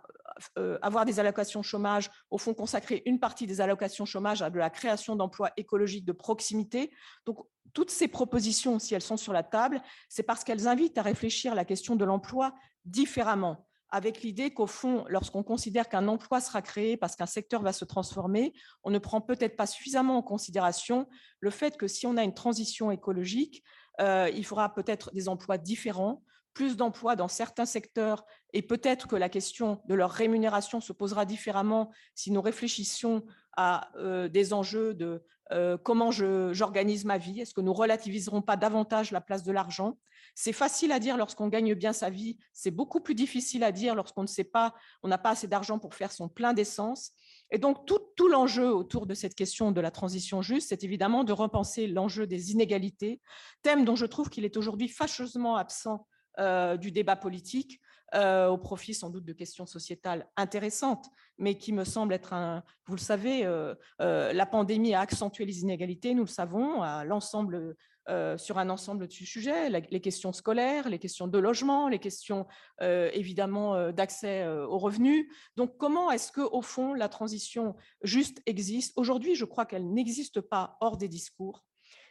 [0.82, 5.16] avoir des allocations chômage, au fond consacrer une partie des allocations chômage à la création
[5.16, 6.91] d'emplois écologiques de proximité.
[7.26, 7.39] Donc,
[7.74, 11.55] toutes ces propositions, si elles sont sur la table, c'est parce qu'elles invitent à réfléchir
[11.55, 12.53] la question de l'emploi
[12.86, 17.74] différemment avec l'idée qu'au fond, lorsqu'on considère qu'un emploi sera créé parce qu'un secteur va
[17.74, 21.08] se transformer, on ne prend peut-être pas suffisamment en considération
[21.40, 23.64] le fait que si on a une transition écologique,
[24.02, 26.24] euh, il faudra peut-être des emplois différents,
[26.54, 31.26] plus d'emplois dans certains secteurs et peut-être que la question de leur rémunération se posera
[31.26, 33.24] différemment si nous réfléchissons
[33.56, 38.58] à euh, des enjeux de euh, comment j'organise ma vie, est-ce que nous relativiserons pas
[38.58, 39.98] davantage la place de l'argent?
[40.36, 43.95] C'est facile à dire lorsqu'on gagne bien sa vie, c'est beaucoup plus difficile à dire
[43.95, 47.12] lorsqu'on ne sait pas, on n'a pas assez d'argent pour faire son plein d'essence.
[47.50, 51.34] Et donc, tout, l'enjeu autour de cette question de la transition juste, c'est évidemment de
[51.34, 53.22] repenser l'enjeu des inégalités,
[53.64, 56.06] thème dont je trouve qu'il est aujourd'hui fâcheusement absent
[56.39, 57.80] euh, du débat politique,
[58.16, 62.64] euh, au profit sans doute de questions sociétales intéressantes, mais qui me semble être un...
[62.86, 67.76] Vous le savez, euh, la pandémie a accentué les inégalités, nous le savons, à l'ensemble
[68.10, 72.47] euh, sur un ensemble de sujets, les questions scolaires, les questions de logement, les questions
[72.82, 75.28] euh, évidemment euh, d'accès aux revenus.
[75.58, 78.93] Donc comment est-ce que au fond la transition juste existe?
[78.95, 81.66] Aujourd'hui, je crois qu'elle n'existe pas hors des discours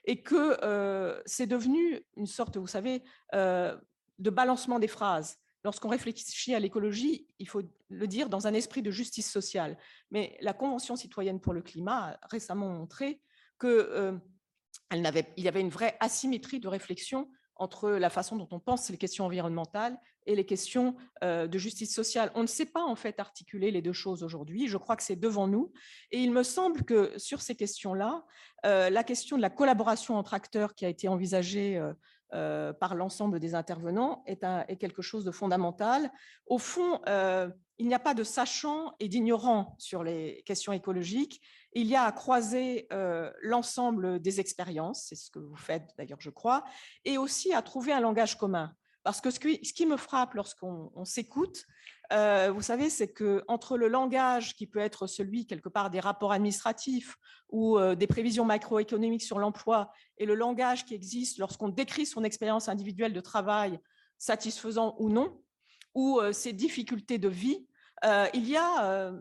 [0.04, 5.38] et que c'est devenu une sorte, vous savez, de balancement des phrases.
[5.66, 9.76] Lorsqu'on réfléchit à l'écologie, il faut le dire dans un esprit de justice sociale.
[10.12, 13.20] Mais la Convention citoyenne pour le climat a récemment montré
[13.58, 14.16] que
[14.92, 18.96] il y avait une vraie asymétrie de réflexion entre la façon dont on pense les
[18.96, 20.94] questions environnementales et les questions
[21.24, 22.30] euh, de justice sociale.
[22.36, 24.68] On ne sait pas en fait articuler les deux choses aujourd'hui.
[24.68, 25.72] Je crois que c'est devant nous.
[26.12, 28.24] Et il me semble que sur ces questions-là,
[28.66, 31.82] euh, la question de la collaboration entre acteurs qui a été envisagée
[32.32, 36.10] euh, par l'ensemble des intervenants est, quelque chose de fondamental.
[36.46, 37.00] Au fond,
[37.78, 41.40] il n'y a pas de sachant et d'ignorant sur les questions écologiques
[41.76, 46.20] il y a à croiser euh, l'ensemble des expériences, c'est ce que vous faites d'ailleurs,
[46.22, 46.64] je crois,
[47.04, 48.74] et aussi à trouver un langage commun.
[49.02, 51.66] Parce que ce qui, me frappe lorsqu'on s'écoute,
[52.12, 56.00] euh, vous savez, c'est que entre le langage qui peut être celui quelque part des
[56.00, 57.16] rapports administratifs
[57.48, 62.24] ou euh, des prévisions macroéconomiques sur l'emploi et le langage qui existe lorsqu'on décrit son
[62.24, 63.78] expérience individuelle de travail,
[64.18, 65.40] satisfaisant ou non,
[65.94, 67.66] ou ses difficultés de vie,
[68.34, 69.12] il y a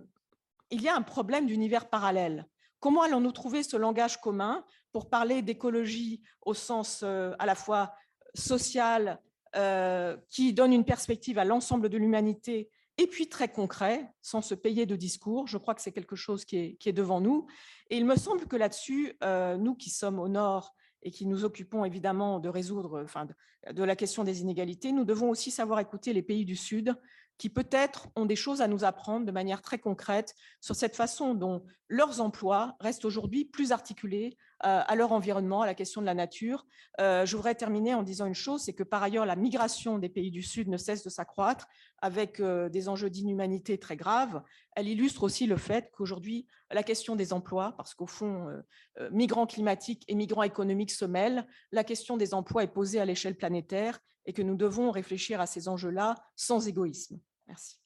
[0.72, 2.48] il y a un problème d'univers parallèle.
[2.80, 7.94] Comment allons-nous trouver ce langage commun pour parler d'écologie au sens euh, à la fois
[8.34, 9.20] social,
[9.56, 14.56] euh, qui donne une perspective à l'ensemble de l'humanité et puis très concret, sans se
[14.56, 15.48] payer de discours.
[15.48, 17.46] Je crois que c'est quelque chose qui est, devant nous.
[17.90, 20.74] Et il me semble que là-dessus, euh, nous qui sommes au nord
[21.04, 23.28] et qui nous occupons évidemment de résoudre enfin,
[23.64, 26.96] la question des inégalités, nous devons aussi savoir écouter les pays du Sud
[27.38, 31.34] qui peut-être ont des choses à nous apprendre de manière très concrète sur cette façon
[31.34, 36.14] dont leurs emplois restent aujourd'hui plus articulés à leur environnement, à la question de la
[36.14, 36.66] nature.
[37.00, 40.10] Euh, je voudrais terminer en disant une chose, c'est que par ailleurs, la migration des
[40.10, 41.68] pays du Sud ne cesse de s'accroître
[42.00, 44.42] avec euh, des enjeux d'inhumanité très graves.
[44.76, 48.48] Elle illustre aussi le fait qu'aujourd'hui, la question des emplois, parce qu'au fond,
[49.12, 53.38] migrants climatiques et migrants économiques se mêlent, la question des emplois est posée à l'échelle
[53.38, 57.20] planétaire et que nous devons réfléchir à ces enjeux-là sans égoïsme.
[57.48, 57.85] Merci.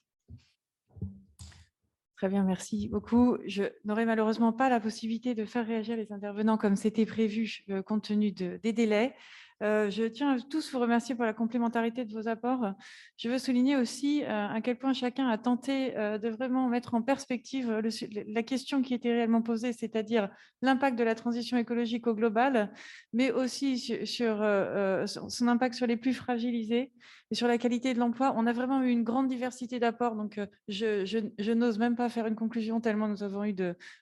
[2.20, 3.38] Très bien, merci beaucoup.
[3.46, 7.82] Je n'aurai malheureusement pas la possibilité de faire réagir les intervenants comme c'était prévu euh,
[7.82, 9.16] compte tenu des délais.
[9.64, 12.74] Euh, je tiens à tous vous remercier pour la complémentarité de vos apports.
[13.16, 17.02] Je veux souligner aussi euh, à quel point chacun a tenté de vraiment mettre en
[17.02, 17.82] perspective
[18.28, 20.28] la question qui était réellement posée, c'est-à-dire
[20.62, 22.74] l'impact de la transition écologique au global,
[23.14, 26.92] mais aussi son impact sur les plus fragilisés
[27.32, 28.34] sur la qualité de l'emploi.
[28.36, 32.28] On a vraiment eu une grande diversité d'apports, donc je, je n'ose même pas faire
[32.28, 33.56] une conclusion tellement nous avons eu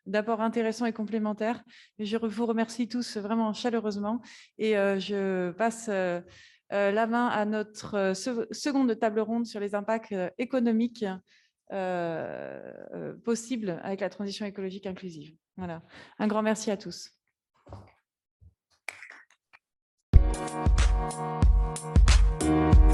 [0.06, 1.64] d'apports intéressants et complémentaires.
[2.00, 4.22] Je vous remercie tous vraiment chaleureusement
[4.58, 6.22] et je passe euh,
[6.74, 11.06] euh, la main à notre euh, seconde table ronde sur les impacts économiques
[13.24, 15.36] possibles avec la transition écologique inclusive.
[15.58, 15.82] Voilà.
[16.20, 17.12] Un grand merci à tous.